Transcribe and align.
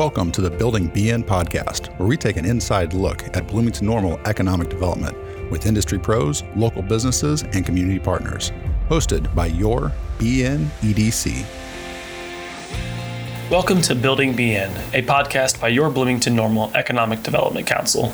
Welcome 0.00 0.32
to 0.32 0.40
the 0.40 0.48
Building 0.48 0.88
BN 0.88 1.24
podcast, 1.24 1.88
where 1.98 2.08
we 2.08 2.16
take 2.16 2.38
an 2.38 2.46
inside 2.46 2.94
look 2.94 3.22
at 3.36 3.46
Bloomington 3.46 3.86
Normal 3.86 4.18
economic 4.24 4.70
development 4.70 5.14
with 5.50 5.66
industry 5.66 5.98
pros, 5.98 6.42
local 6.56 6.80
businesses, 6.80 7.42
and 7.42 7.66
community 7.66 7.98
partners. 7.98 8.50
Hosted 8.88 9.34
by 9.34 9.48
your 9.48 9.92
BN 10.16 10.64
EDC. 10.80 11.44
Welcome 13.50 13.82
to 13.82 13.94
Building 13.94 14.32
BN, 14.32 14.70
a 14.94 15.02
podcast 15.02 15.60
by 15.60 15.68
your 15.68 15.90
Bloomington 15.90 16.34
Normal 16.34 16.72
Economic 16.74 17.22
Development 17.22 17.66
Council. 17.66 18.10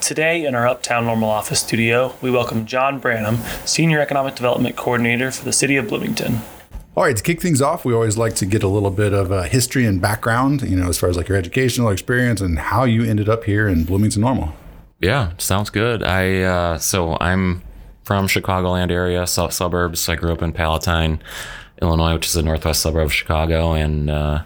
Today, 0.00 0.44
in 0.44 0.56
our 0.56 0.66
Uptown 0.66 1.06
Normal 1.06 1.30
office 1.30 1.60
studio, 1.60 2.16
we 2.20 2.32
welcome 2.32 2.66
John 2.66 2.98
Branham, 2.98 3.36
Senior 3.64 4.00
Economic 4.00 4.34
Development 4.34 4.74
Coordinator 4.74 5.30
for 5.30 5.44
the 5.44 5.52
City 5.52 5.76
of 5.76 5.86
Bloomington. 5.86 6.40
All 6.98 7.04
right, 7.04 7.16
to 7.16 7.22
kick 7.22 7.40
things 7.40 7.62
off, 7.62 7.84
we 7.84 7.94
always 7.94 8.18
like 8.18 8.34
to 8.34 8.44
get 8.44 8.64
a 8.64 8.66
little 8.66 8.90
bit 8.90 9.12
of 9.12 9.30
uh, 9.30 9.42
history 9.42 9.86
and 9.86 10.00
background, 10.00 10.62
you 10.62 10.74
know, 10.74 10.88
as 10.88 10.98
far 10.98 11.08
as 11.08 11.16
like 11.16 11.28
your 11.28 11.38
educational 11.38 11.90
experience 11.90 12.40
and 12.40 12.58
how 12.58 12.82
you 12.82 13.04
ended 13.04 13.28
up 13.28 13.44
here 13.44 13.68
in 13.68 13.84
Bloomington 13.84 14.22
Normal. 14.22 14.52
Yeah, 14.98 15.30
sounds 15.38 15.70
good. 15.70 16.02
I 16.02 16.40
uh, 16.42 16.78
so 16.78 17.16
I'm 17.20 17.62
from 18.02 18.26
Chicagoland 18.26 18.90
area, 18.90 19.28
south 19.28 19.52
suburbs. 19.52 20.08
I 20.08 20.16
grew 20.16 20.32
up 20.32 20.42
in 20.42 20.52
Palatine, 20.52 21.22
Illinois, 21.80 22.14
which 22.14 22.26
is 22.26 22.34
a 22.34 22.42
northwest 22.42 22.82
suburb 22.82 23.06
of 23.06 23.12
Chicago, 23.12 23.74
and 23.74 24.10
uh, 24.10 24.42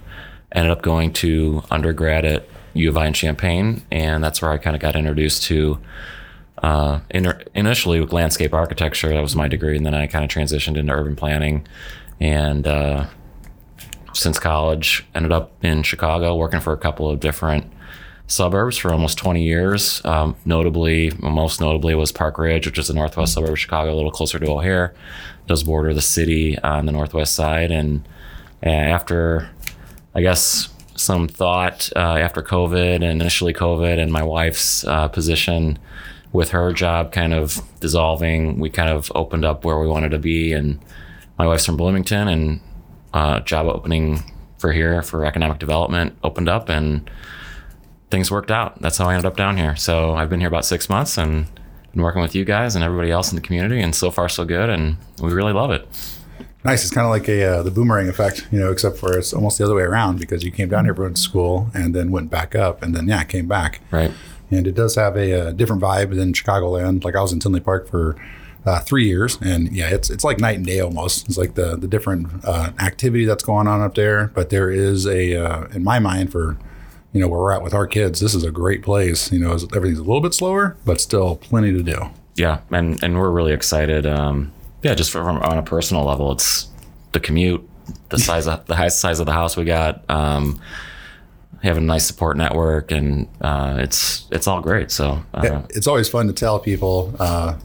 ended 0.54 0.72
up 0.72 0.82
going 0.82 1.14
to 1.14 1.62
undergrad 1.70 2.26
at 2.26 2.46
U 2.74 2.90
of 2.90 2.98
I 2.98 3.06
in 3.06 3.14
Champaign, 3.14 3.80
and 3.90 4.22
that's 4.22 4.42
where 4.42 4.50
I 4.50 4.58
kind 4.58 4.76
of 4.76 4.82
got 4.82 4.94
introduced 4.94 5.44
to. 5.44 5.78
Uh, 6.62 7.00
initially 7.54 7.98
with 7.98 8.12
landscape 8.12 8.54
architecture, 8.54 9.08
that 9.08 9.20
was 9.20 9.34
my 9.34 9.48
degree, 9.48 9.76
and 9.76 9.84
then 9.84 9.94
I 9.94 10.06
kind 10.06 10.22
of 10.24 10.30
transitioned 10.30 10.76
into 10.76 10.92
urban 10.92 11.16
planning 11.16 11.66
and 12.20 12.66
uh, 12.66 13.06
since 14.12 14.38
college 14.38 15.06
ended 15.14 15.32
up 15.32 15.52
in 15.64 15.82
chicago 15.82 16.36
working 16.36 16.60
for 16.60 16.72
a 16.72 16.78
couple 16.78 17.08
of 17.08 17.20
different 17.20 17.72
suburbs 18.32 18.78
for 18.78 18.92
almost 18.92 19.18
20 19.18 19.42
years. 19.42 20.04
Um, 20.04 20.36
notably 20.44 21.12
most 21.20 21.60
notably 21.60 21.94
was 21.94 22.12
park 22.12 22.38
ridge 22.38 22.66
which 22.66 22.78
is 22.78 22.88
the 22.88 22.94
northwest 22.94 23.34
suburb 23.34 23.50
of 23.50 23.58
chicago 23.58 23.92
a 23.92 23.96
little 23.96 24.10
closer 24.10 24.38
to 24.38 24.50
o'hare. 24.50 24.94
Does 25.46 25.64
border 25.64 25.92
the 25.92 26.02
city 26.02 26.58
on 26.60 26.86
the 26.86 26.92
northwest 26.92 27.34
side. 27.34 27.70
And, 27.70 28.08
and 28.62 28.90
after 28.90 29.50
i 30.14 30.20
guess 30.20 30.68
some 30.94 31.28
thought 31.28 31.90
uh, 31.96 32.16
after 32.16 32.42
covid 32.42 32.96
and 32.96 33.04
initially 33.04 33.52
covid 33.52 33.98
and 33.98 34.12
my 34.12 34.22
wife's 34.22 34.84
uh, 34.84 35.08
position 35.08 35.78
with 36.32 36.50
her 36.50 36.72
job 36.72 37.12
kind 37.12 37.34
of 37.34 37.60
dissolving 37.80 38.58
we 38.58 38.70
kind 38.70 38.88
of 38.88 39.10
opened 39.14 39.44
up 39.44 39.64
where 39.64 39.78
we 39.78 39.86
wanted 39.86 40.10
to 40.10 40.18
be 40.18 40.52
and 40.52 40.78
my 41.42 41.48
wife's 41.48 41.66
from 41.66 41.76
Bloomington, 41.76 42.28
and 42.28 42.60
uh, 43.12 43.40
job 43.40 43.66
opening 43.66 44.22
for 44.58 44.72
here 44.72 45.02
for 45.02 45.24
economic 45.24 45.58
development 45.58 46.16
opened 46.22 46.48
up, 46.48 46.68
and 46.68 47.10
things 48.12 48.30
worked 48.30 48.52
out. 48.52 48.80
That's 48.80 48.96
how 48.96 49.08
I 49.08 49.14
ended 49.14 49.26
up 49.26 49.36
down 49.36 49.56
here. 49.56 49.74
So 49.74 50.14
I've 50.14 50.30
been 50.30 50.38
here 50.38 50.48
about 50.48 50.64
six 50.64 50.88
months 50.88 51.18
and 51.18 51.46
been 51.92 52.02
working 52.02 52.22
with 52.22 52.36
you 52.36 52.44
guys 52.44 52.76
and 52.76 52.84
everybody 52.84 53.10
else 53.10 53.32
in 53.32 53.34
the 53.34 53.42
community, 53.42 53.80
and 53.80 53.92
so 53.92 54.12
far 54.12 54.28
so 54.28 54.44
good, 54.44 54.70
and 54.70 54.98
we 55.20 55.32
really 55.32 55.52
love 55.52 55.72
it. 55.72 55.88
Nice. 56.64 56.84
It's 56.84 56.92
kind 56.92 57.04
of 57.04 57.10
like 57.10 57.28
a 57.28 57.58
uh, 57.58 57.62
the 57.64 57.72
boomerang 57.72 58.08
effect, 58.08 58.46
you 58.52 58.60
know, 58.60 58.70
except 58.70 58.96
for 58.96 59.18
it's 59.18 59.34
almost 59.34 59.58
the 59.58 59.64
other 59.64 59.74
way 59.74 59.82
around 59.82 60.20
because 60.20 60.44
you 60.44 60.52
came 60.52 60.68
down 60.68 60.84
here, 60.84 60.94
went 60.94 61.16
to 61.16 61.22
school, 61.22 61.72
and 61.74 61.92
then 61.92 62.12
went 62.12 62.30
back 62.30 62.54
up, 62.54 62.84
and 62.84 62.94
then 62.94 63.08
yeah, 63.08 63.24
came 63.24 63.48
back. 63.48 63.80
Right. 63.90 64.12
And 64.48 64.68
it 64.68 64.76
does 64.76 64.94
have 64.94 65.16
a, 65.16 65.48
a 65.48 65.52
different 65.52 65.82
vibe 65.82 66.14
than 66.14 66.34
Chicagoland. 66.34 67.02
Like 67.02 67.16
I 67.16 67.20
was 67.20 67.32
in 67.32 67.40
Tinley 67.40 67.58
Park 67.58 67.88
for 67.88 68.14
uh, 68.64 68.80
three 68.80 69.06
years, 69.06 69.38
and 69.40 69.72
yeah, 69.72 69.88
it's 69.88 70.10
it's 70.10 70.24
like 70.24 70.38
night 70.38 70.56
and 70.56 70.66
day 70.66 70.80
almost. 70.80 71.28
It's 71.28 71.38
like 71.38 71.54
the 71.54 71.76
the 71.76 71.88
different 71.88 72.28
uh, 72.44 72.70
activity 72.78 73.24
that's 73.24 73.42
going 73.42 73.66
on 73.66 73.80
up 73.80 73.94
there. 73.94 74.28
But 74.28 74.50
there 74.50 74.70
is 74.70 75.06
a, 75.06 75.36
uh, 75.36 75.66
in 75.68 75.82
my 75.82 75.98
mind, 75.98 76.30
for 76.30 76.56
you 77.12 77.20
know 77.20 77.28
where 77.28 77.40
we're 77.40 77.52
at 77.52 77.62
with 77.62 77.74
our 77.74 77.86
kids, 77.86 78.20
this 78.20 78.34
is 78.34 78.44
a 78.44 78.50
great 78.50 78.82
place. 78.82 79.32
You 79.32 79.40
know, 79.40 79.52
everything's 79.52 79.98
a 79.98 80.02
little 80.02 80.20
bit 80.20 80.34
slower, 80.34 80.76
but 80.84 81.00
still 81.00 81.36
plenty 81.36 81.72
to 81.72 81.82
do. 81.82 82.10
Yeah, 82.36 82.60
and 82.70 83.02
and 83.02 83.18
we're 83.18 83.30
really 83.30 83.52
excited. 83.52 84.06
Um, 84.06 84.52
yeah, 84.82 84.94
just 84.94 85.10
from 85.10 85.38
on 85.38 85.58
a 85.58 85.62
personal 85.62 86.04
level, 86.04 86.32
it's 86.32 86.68
the 87.12 87.20
commute, 87.20 87.68
the 88.10 88.18
size 88.18 88.46
of 88.46 88.66
the 88.66 88.76
highest 88.76 89.00
size 89.00 89.18
of 89.20 89.26
the 89.26 89.32
house 89.32 89.56
we 89.56 89.64
got. 89.64 90.08
Um, 90.08 90.60
have 91.62 91.76
a 91.76 91.80
nice 91.80 92.06
support 92.06 92.36
network, 92.36 92.90
and 92.90 93.28
uh, 93.40 93.76
it's 93.78 94.26
it's 94.30 94.46
all 94.46 94.60
great. 94.60 94.90
So 94.90 95.22
uh, 95.34 95.62
it's 95.70 95.86
always 95.86 96.08
fun 96.08 96.26
to 96.26 96.32
tell 96.32 96.58
people 96.58 97.14
uh, 97.20 97.56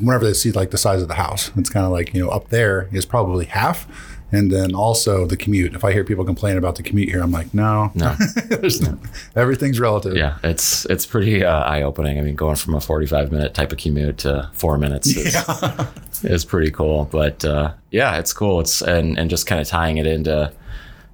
whenever 0.00 0.24
they 0.24 0.34
see 0.34 0.52
like 0.52 0.70
the 0.70 0.78
size 0.78 1.02
of 1.02 1.08
the 1.08 1.14
house, 1.14 1.50
it's 1.56 1.70
kind 1.70 1.84
of 1.84 1.92
like 1.92 2.14
you 2.14 2.22
know 2.22 2.30
up 2.30 2.48
there 2.48 2.88
is 2.92 3.04
probably 3.04 3.46
half, 3.46 3.86
and 4.32 4.50
then 4.50 4.74
also 4.74 5.26
the 5.26 5.36
commute. 5.36 5.74
If 5.74 5.84
I 5.84 5.92
hear 5.92 6.04
people 6.04 6.24
complain 6.24 6.56
about 6.56 6.76
the 6.76 6.82
commute 6.82 7.08
here, 7.08 7.22
I'm 7.22 7.30
like, 7.30 7.52
no, 7.54 7.90
no, 7.94 8.14
no. 8.80 8.98
everything's 9.34 9.80
relative. 9.80 10.16
Yeah, 10.16 10.38
it's 10.42 10.84
it's 10.86 11.06
pretty 11.06 11.44
uh, 11.44 11.60
eye 11.60 11.82
opening. 11.82 12.18
I 12.18 12.22
mean, 12.22 12.36
going 12.36 12.56
from 12.56 12.74
a 12.74 12.80
45 12.80 13.32
minute 13.32 13.54
type 13.54 13.72
of 13.72 13.78
commute 13.78 14.18
to 14.18 14.50
four 14.52 14.78
minutes 14.78 15.08
is, 15.08 15.34
yeah. 15.34 15.86
is 16.22 16.44
pretty 16.44 16.70
cool. 16.70 17.06
But 17.10 17.44
uh, 17.44 17.72
yeah, 17.90 18.18
it's 18.18 18.32
cool. 18.32 18.60
It's 18.60 18.82
and 18.82 19.18
and 19.18 19.30
just 19.30 19.46
kind 19.46 19.60
of 19.60 19.66
tying 19.66 19.98
it 19.98 20.06
into 20.06 20.52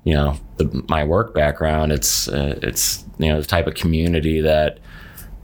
you 0.05 0.15
know 0.15 0.37
the, 0.57 0.85
my 0.89 1.05
work 1.05 1.35
background. 1.35 1.93
It's 1.93 2.29
uh, 2.29 2.59
it's 2.63 3.05
you 3.19 3.29
know 3.29 3.41
the 3.41 3.47
type 3.47 3.67
of 3.67 3.75
community 3.75 4.41
that 4.41 4.79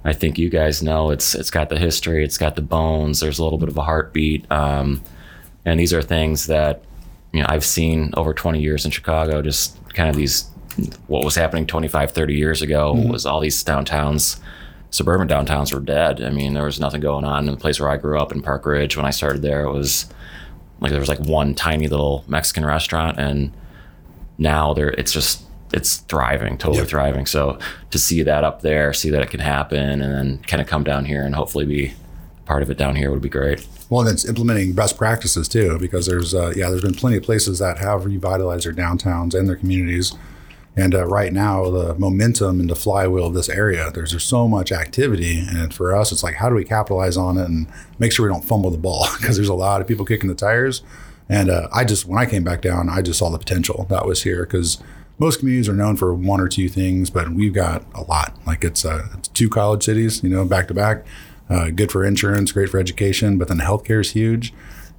I 0.05 0.13
think 0.13 0.39
you 0.39 0.49
guys 0.49 0.83
know 0.83 1.11
it's 1.11 1.35
it's 1.35 1.51
got 1.51 1.69
the 1.69 1.79
history, 1.79 2.25
it's 2.25 2.39
got 2.39 2.57
the 2.57 2.63
bones. 2.63 3.21
There's 3.21 3.39
a 3.39 3.45
little 3.45 3.59
bit 3.59 3.69
of 3.69 3.77
a 3.77 3.83
heartbeat, 3.83 4.51
um, 4.51 5.03
and 5.65 5.79
these 5.79 5.93
are 5.93 6.03
things 6.03 6.47
that 6.47 6.83
you 7.33 7.41
know 7.41 7.47
I've 7.49 7.65
seen 7.65 8.13
over 8.17 8.33
20 8.33 8.61
years 8.61 8.85
in 8.85 8.91
Chicago. 8.91 9.43
Just 9.43 9.77
kind 9.95 10.09
of 10.09 10.17
these 10.17 10.51
what 11.07 11.25
was 11.25 11.35
happening 11.35 11.67
25, 11.67 12.13
30 12.13 12.35
years 12.35 12.63
ago 12.63 12.95
mm-hmm. 12.95 13.11
was 13.11 13.27
all 13.27 13.41
these 13.41 13.63
downtowns, 13.63 14.41
suburban 14.91 15.29
downtowns 15.29 15.73
were 15.73 15.81
dead. 15.81 16.23
I 16.23 16.31
mean, 16.31 16.55
there 16.55 16.65
was 16.65 16.81
nothing 16.81 17.01
going 17.01 17.25
on 17.25 17.47
in 17.47 17.55
the 17.55 17.61
place 17.61 17.81
where 17.81 17.91
I 17.91 17.97
grew 17.97 18.19
up 18.19 18.33
in 18.33 18.41
Park 18.41 18.65
Ridge. 18.67 18.97
When 18.97 19.07
I 19.07 19.11
started 19.11 19.43
there, 19.43 19.65
it 19.65 19.73
was 19.73 20.07
like 20.81 20.91
there 20.91 21.01
was 21.01 21.09
like 21.09 21.21
one 21.21 21.55
tiny 21.55 21.89
little 21.89 22.25
Mexican 22.27 22.65
restaurant, 22.65 23.19
and 23.19 23.53
now 24.39 24.73
there 24.73 24.91
it's 24.91 25.13
just 25.13 25.43
it's 25.73 25.99
thriving, 25.99 26.59
totally 26.59 26.81
yep. 26.81 26.89
thriving. 26.89 27.27
So 27.27 27.59
to 27.91 27.99
see 27.99 28.23
that 28.23 28.45
up 28.45 28.63
there, 28.63 28.93
see 28.93 29.11
that 29.11 29.23
it 29.23 29.31
can 29.31 29.41
happen, 29.41 30.03
and 30.03 30.13
then 30.13 30.39
kind 30.45 30.61
of 30.61 30.67
come 30.67 30.85
down 30.85 31.05
here 31.05 31.25
and 31.25 31.35
hopefully 31.35 31.67
be 31.67 31.95
part 32.45 32.63
of 32.63 32.71
it 32.71 32.77
down 32.77 32.97
here 32.97 33.11
would 33.11 33.23
be 33.23 33.29
great. 33.29 33.67
Well, 33.89 34.01
and 34.01 34.11
it's 34.11 34.25
implementing 34.25 34.73
best 34.73 34.97
practices 34.97 35.49
too, 35.49 35.79
because 35.79 36.07
there's 36.07 36.35
uh, 36.35 36.53
yeah, 36.57 36.71
there's 36.71 36.83
been 36.83 36.95
plenty 36.95 37.17
of 37.17 37.23
places 37.23 37.59
that 37.61 37.79
have 37.79 38.05
revitalized 38.05 38.67
their 38.67 38.73
downtowns 38.73 39.35
and 39.35 39.49
their 39.49 39.57
communities. 39.57 40.15
And 40.77 40.95
uh, 40.95 41.05
right 41.07 41.33
now, 41.33 41.69
the 41.69 41.95
momentum 41.95 42.61
and 42.61 42.71
the 42.71 42.77
flywheel 42.77 43.27
of 43.27 43.35
this 43.35 43.49
area, 43.49 43.91
there's 43.93 44.13
just 44.13 44.29
so 44.29 44.47
much 44.47 44.71
activity. 44.71 45.45
And 45.47 45.75
for 45.75 45.95
us, 45.95 46.13
it's 46.13 46.23
like, 46.23 46.37
how 46.37 46.49
do 46.49 46.55
we 46.55 46.65
capitalize 46.65 47.17
on 47.17 47.39
it 47.39 47.49
and 47.49 47.67
make 47.99 48.13
sure 48.13 48.27
we 48.27 48.33
don't 48.33 48.45
fumble 48.45 48.71
the 48.71 48.79
ball? 48.79 49.07
Because 49.21 49.37
there's 49.37 49.49
a 49.49 49.55
lot 49.55 49.81
of 49.81 49.89
people 49.89 50.07
kicking 50.07 50.29
the 50.29 50.35
tires. 50.35 50.83
And 51.29 51.51
uh, 51.51 51.69
I 51.73 51.85
just, 51.85 52.07
when 52.07 52.19
I 52.19 52.27
came 52.27 52.45
back 52.45 52.63
down, 52.63 52.89
I 52.89 53.03
just 53.03 53.19
saw 53.19 53.31
the 53.31 53.39
potential 53.39 53.87
that 53.91 54.07
was 54.07 54.23
here 54.23 54.45
because 54.45 54.83
most 55.21 55.39
communities 55.39 55.69
are 55.69 55.75
known 55.75 55.97
for 55.97 56.15
one 56.15 56.41
or 56.41 56.49
two 56.49 56.69
things, 56.69 57.11
but 57.11 57.29
we've 57.31 57.53
got 57.53 57.85
a 57.95 58.03
lot. 58.03 58.37
Like 58.47 58.65
it's, 58.65 58.85
uh, 58.85 59.07
it's 59.19 59.29
two 59.29 59.51
college 59.51 59.85
cities, 59.85 60.25
you 60.25 60.31
know, 60.31 60.47
back 60.47 60.67
to 60.69 60.75
back. 60.75 61.05
Uh, 61.49 61.69
good 61.69 61.93
for 61.93 62.05
insurance, 62.05 62.53
great 62.53 62.71
for 62.71 62.79
education, 62.81 63.37
but 63.37 63.49
then 63.49 63.59
healthcare 63.59 64.01
is 64.01 64.13
huge. 64.13 64.55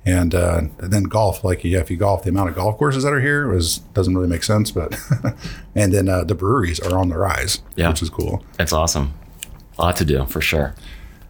And, 0.05 0.35
uh, 0.35 0.61
and 0.79 0.93
then 0.93 1.03
golf, 1.03 1.43
like 1.43 1.63
yeah, 1.63 1.79
if 1.79 1.89
you 1.89 1.97
golf, 1.97 2.23
the 2.23 2.29
amount 2.29 2.49
of 2.49 2.55
golf 2.55 2.77
courses 2.77 3.03
that 3.03 3.13
are 3.13 3.19
here 3.19 3.47
was 3.47 3.79
doesn't 3.93 4.15
really 4.15 4.27
make 4.27 4.43
sense. 4.43 4.71
But 4.71 4.99
and 5.75 5.91
then 5.93 6.07
uh, 6.07 6.23
the 6.23 6.35
breweries 6.35 6.79
are 6.79 6.97
on 6.97 7.09
the 7.09 7.17
rise, 7.17 7.61
yeah. 7.75 7.89
which 7.89 8.01
is 8.01 8.09
cool. 8.09 8.43
It's 8.59 8.73
awesome. 8.73 9.13
A 9.77 9.81
lot 9.81 9.95
to 9.97 10.05
do 10.05 10.25
for 10.25 10.41
sure. 10.41 10.75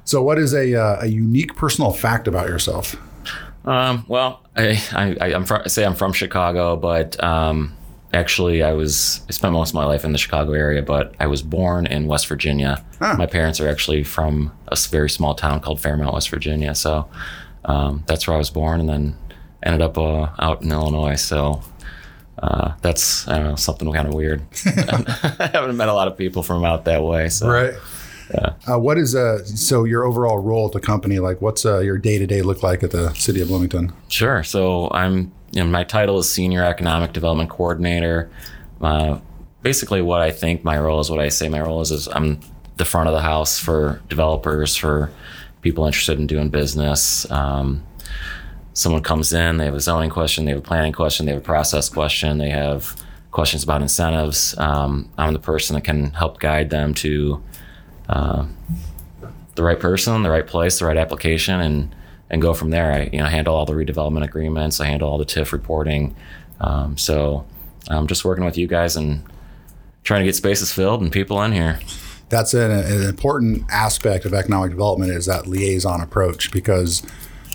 So, 0.03 0.21
what 0.21 0.39
is 0.39 0.53
a, 0.53 0.73
uh, 0.73 1.01
a 1.01 1.07
unique 1.07 1.55
personal 1.55 1.91
fact 1.91 2.27
about 2.27 2.47
yourself? 2.47 2.95
Um, 3.65 4.05
well, 4.07 4.41
I, 4.55 4.81
I, 4.93 5.31
am 5.31 5.45
say 5.67 5.85
I'm 5.85 5.95
from 5.95 6.13
Chicago, 6.13 6.75
but 6.75 7.21
um, 7.23 7.75
actually 8.13 8.61
i 8.61 8.73
was 8.73 9.21
i 9.29 9.31
spent 9.31 9.53
most 9.53 9.69
of 9.69 9.75
my 9.75 9.85
life 9.85 10.03
in 10.03 10.11
the 10.11 10.17
chicago 10.17 10.53
area 10.53 10.81
but 10.81 11.13
i 11.19 11.27
was 11.27 11.41
born 11.41 11.85
in 11.85 12.07
west 12.07 12.27
virginia. 12.27 12.83
Huh. 12.99 13.15
my 13.17 13.25
parents 13.25 13.59
are 13.59 13.67
actually 13.67 14.03
from 14.03 14.51
a 14.67 14.77
very 14.89 15.09
small 15.09 15.33
town 15.33 15.59
called 15.59 15.79
fairmont 15.79 16.13
west 16.13 16.29
virginia. 16.29 16.75
So 16.75 17.09
um, 17.65 18.03
that's 18.07 18.27
where 18.27 18.35
i 18.35 18.37
was 18.37 18.49
born 18.49 18.79
and 18.79 18.89
then 18.89 19.15
ended 19.63 19.81
up 19.81 19.97
uh, 19.97 20.29
out 20.39 20.61
in 20.61 20.71
illinois. 20.71 21.15
So 21.15 21.61
uh, 22.39 22.73
that's 22.81 23.27
i 23.27 23.37
don't 23.37 23.47
know 23.47 23.55
something 23.55 23.91
kind 23.93 24.07
of 24.07 24.13
weird. 24.13 24.41
I 24.65 25.49
haven't 25.53 25.77
met 25.77 25.89
a 25.89 25.93
lot 25.93 26.07
of 26.07 26.17
people 26.17 26.43
from 26.43 26.65
out 26.65 26.85
that 26.85 27.03
way 27.03 27.29
so. 27.29 27.49
Right 27.49 27.75
yeah. 28.33 28.53
Uh, 28.71 28.79
what 28.79 28.97
is 28.97 29.15
uh 29.15 29.43
so 29.45 29.83
your 29.83 30.03
overall 30.05 30.37
role 30.37 30.67
at 30.67 30.71
the 30.71 30.79
company 30.79 31.19
like 31.19 31.41
what's 31.41 31.65
uh, 31.65 31.79
your 31.79 31.97
day-to-day 31.97 32.41
look 32.41 32.63
like 32.63 32.83
at 32.83 32.91
the 32.91 33.13
city 33.13 33.41
of 33.41 33.47
bloomington 33.47 33.91
sure 34.07 34.43
so 34.43 34.89
i'm 34.91 35.31
you 35.51 35.61
know, 35.61 35.69
my 35.69 35.83
title 35.83 36.17
is 36.17 36.31
Senior 36.31 36.63
Economic 36.63 37.13
Development 37.13 37.49
Coordinator. 37.49 38.29
Uh, 38.79 39.19
basically, 39.61 40.01
what 40.01 40.21
I 40.21 40.31
think 40.31 40.63
my 40.63 40.77
role 40.79 40.99
is, 40.99 41.09
what 41.09 41.19
I 41.19 41.29
say 41.29 41.49
my 41.49 41.61
role 41.61 41.81
is, 41.81 41.91
is 41.91 42.07
I'm 42.07 42.39
the 42.77 42.85
front 42.85 43.09
of 43.09 43.13
the 43.13 43.21
house 43.21 43.59
for 43.59 44.01
developers, 44.07 44.75
for 44.75 45.11
people 45.61 45.85
interested 45.85 46.17
in 46.19 46.25
doing 46.25 46.49
business. 46.49 47.29
Um, 47.29 47.83
someone 48.73 49.03
comes 49.03 49.33
in, 49.33 49.57
they 49.57 49.65
have 49.65 49.75
a 49.75 49.81
zoning 49.81 50.09
question, 50.09 50.45
they 50.45 50.51
have 50.51 50.61
a 50.61 50.63
planning 50.63 50.93
question, 50.93 51.25
they 51.25 51.33
have 51.33 51.41
a 51.41 51.45
process 51.45 51.89
question, 51.89 52.37
they 52.37 52.49
have 52.49 52.95
questions 53.31 53.63
about 53.63 53.81
incentives, 53.81 54.57
um, 54.57 55.09
I'm 55.17 55.33
the 55.33 55.39
person 55.39 55.73
that 55.75 55.83
can 55.83 56.11
help 56.11 56.39
guide 56.39 56.69
them 56.69 56.93
to 56.95 57.43
uh, 58.09 58.45
the 59.55 59.63
right 59.63 59.79
person, 59.79 60.23
the 60.23 60.29
right 60.29 60.47
place, 60.47 60.79
the 60.79 60.85
right 60.85 60.97
application, 60.97 61.59
and 61.59 61.95
and 62.29 62.41
go 62.41 62.53
from 62.53 62.69
there. 62.69 62.91
I 62.91 63.09
you 63.11 63.19
know 63.19 63.25
handle 63.25 63.55
all 63.55 63.65
the 63.65 63.73
redevelopment 63.73 64.23
agreements. 64.23 64.79
I 64.79 64.85
handle 64.85 65.09
all 65.09 65.17
the 65.17 65.25
TIF 65.25 65.51
reporting. 65.51 66.15
Um, 66.59 66.97
so 66.97 67.45
I'm 67.89 68.07
just 68.07 68.23
working 68.23 68.45
with 68.45 68.57
you 68.57 68.67
guys 68.67 68.95
and 68.95 69.23
trying 70.03 70.21
to 70.21 70.25
get 70.25 70.35
spaces 70.35 70.71
filled 70.71 71.01
and 71.01 71.11
people 71.11 71.41
in 71.43 71.51
here. 71.51 71.79
That's 72.29 72.53
an, 72.53 72.71
an 72.71 73.03
important 73.03 73.65
aspect 73.69 74.25
of 74.25 74.33
economic 74.33 74.71
development 74.71 75.11
is 75.11 75.25
that 75.25 75.47
liaison 75.47 76.01
approach 76.01 76.51
because 76.51 77.03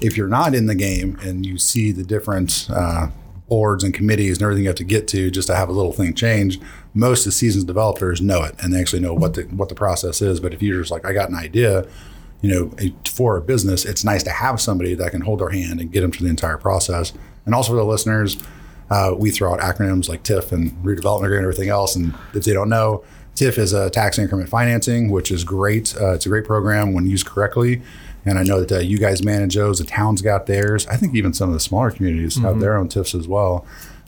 if 0.02 0.16
you're 0.16 0.28
not 0.28 0.54
in 0.54 0.66
the 0.66 0.74
game 0.74 1.18
and 1.22 1.46
you 1.46 1.56
see 1.58 1.92
the 1.92 2.04
different 2.04 2.68
uh, 2.70 3.08
boards 3.48 3.82
and 3.84 3.94
committees 3.94 4.36
and 4.36 4.42
everything 4.42 4.64
you 4.64 4.68
have 4.68 4.76
to 4.76 4.84
get 4.84 5.08
to 5.08 5.30
just 5.30 5.48
to 5.48 5.54
have 5.54 5.68
a 5.68 5.72
little 5.72 5.92
thing 5.92 6.12
change, 6.14 6.60
most 6.96 7.20
of 7.20 7.24
the 7.26 7.32
seasoned 7.32 7.66
developers 7.66 8.22
know 8.22 8.42
it 8.42 8.54
and 8.58 8.72
they 8.72 8.80
actually 8.80 9.00
know 9.00 9.12
what 9.12 9.34
the 9.34 9.42
what 9.42 9.68
the 9.68 9.74
process 9.74 10.22
is. 10.22 10.40
But 10.40 10.54
if 10.54 10.62
you're 10.62 10.80
just 10.80 10.90
like, 10.90 11.04
I 11.04 11.12
got 11.12 11.28
an 11.28 11.36
idea, 11.36 11.86
you 12.40 12.50
know, 12.50 12.90
for 13.06 13.36
a 13.36 13.42
business, 13.42 13.84
it's 13.84 14.02
nice 14.02 14.22
to 14.22 14.30
have 14.30 14.60
somebody 14.60 14.94
that 14.94 15.10
can 15.10 15.20
hold 15.20 15.40
their 15.40 15.50
hand 15.50 15.78
and 15.78 15.92
get 15.92 16.00
them 16.00 16.10
through 16.10 16.24
the 16.24 16.30
entire 16.30 16.56
process. 16.56 17.12
And 17.44 17.54
also 17.54 17.72
for 17.72 17.76
the 17.76 17.84
listeners, 17.84 18.38
uh, 18.88 19.14
we 19.16 19.30
throw 19.30 19.52
out 19.52 19.60
acronyms 19.60 20.08
like 20.08 20.22
TIF 20.22 20.52
and 20.52 20.72
redevelopment 20.82 21.26
agreement 21.26 21.44
and 21.44 21.52
everything 21.52 21.68
else. 21.68 21.94
And 21.94 22.14
if 22.32 22.44
they 22.44 22.54
don't 22.54 22.70
know, 22.70 23.04
TIF 23.34 23.58
is 23.58 23.74
a 23.74 23.90
tax 23.90 24.18
increment 24.18 24.48
financing, 24.48 25.10
which 25.10 25.30
is 25.30 25.44
great. 25.44 25.94
Uh, 26.00 26.14
it's 26.14 26.24
a 26.24 26.30
great 26.30 26.46
program 26.46 26.94
when 26.94 27.06
used 27.06 27.26
correctly. 27.26 27.82
And 28.24 28.38
I 28.38 28.42
know 28.42 28.64
that 28.64 28.72
uh, 28.72 28.80
you 28.80 28.98
guys 28.98 29.22
manage 29.22 29.54
those. 29.54 29.78
The 29.78 29.84
town's 29.84 30.22
got 30.22 30.46
theirs. 30.46 30.86
I 30.86 30.96
think 30.96 31.14
even 31.14 31.34
some 31.34 31.50
of 31.50 31.54
the 31.54 31.60
smaller 31.60 31.90
communities 31.90 32.36
mm-hmm. 32.36 32.46
have 32.46 32.60
their 32.60 32.76
own 32.76 32.88
TIFs 32.88 33.14
as 33.14 33.28
well. 33.28 33.66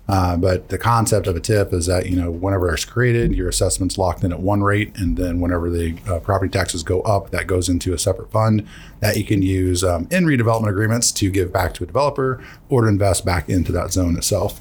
Uh, 0.09 0.39
but 0.39 0.71
the 0.71 0.79
concept 0.79 1.27
of 1.27 1.37
a 1.37 1.41
TIF 1.41 1.73
is 1.75 1.85
that 1.87 2.07
you 2.07 2.17
know 2.17 2.31
whenever 2.31 2.73
it's 2.73 2.87
created, 2.87 3.35
your 3.35 3.49
assessment's 3.49 3.99
locked 3.99 4.25
in 4.25 4.33
at 4.33 4.41
one 4.41 4.63
rate, 4.63 4.97
and 4.97 5.19
then 5.19 5.39
whenever 5.39 5.69
the 5.69 5.99
uh, 6.09 6.19
property 6.19 6.51
taxes 6.51 6.83
go 6.83 7.03
up, 7.03 7.31
that 7.31 7.47
goes 7.47 7.69
into 7.69 7.93
a 7.93 7.99
separate 7.99 8.31
fund 8.31 8.67
that 9.01 9.19
you 9.19 9.25
can 9.25 9.43
use 9.43 9.85
um, 9.85 10.09
in 10.11 10.25
redevelopment 10.25 10.71
agreements 10.71 11.13
to 11.13 11.31
give 11.31 11.53
back 11.53 11.75
to 11.75 11.85
a 11.85 11.87
developer 11.87 12.43
or 12.71 12.83
to 12.83 12.89
invest 12.89 13.25
back 13.25 13.51
into 13.51 13.71
that 13.71 13.93
zone 13.93 14.17
itself. 14.17 14.61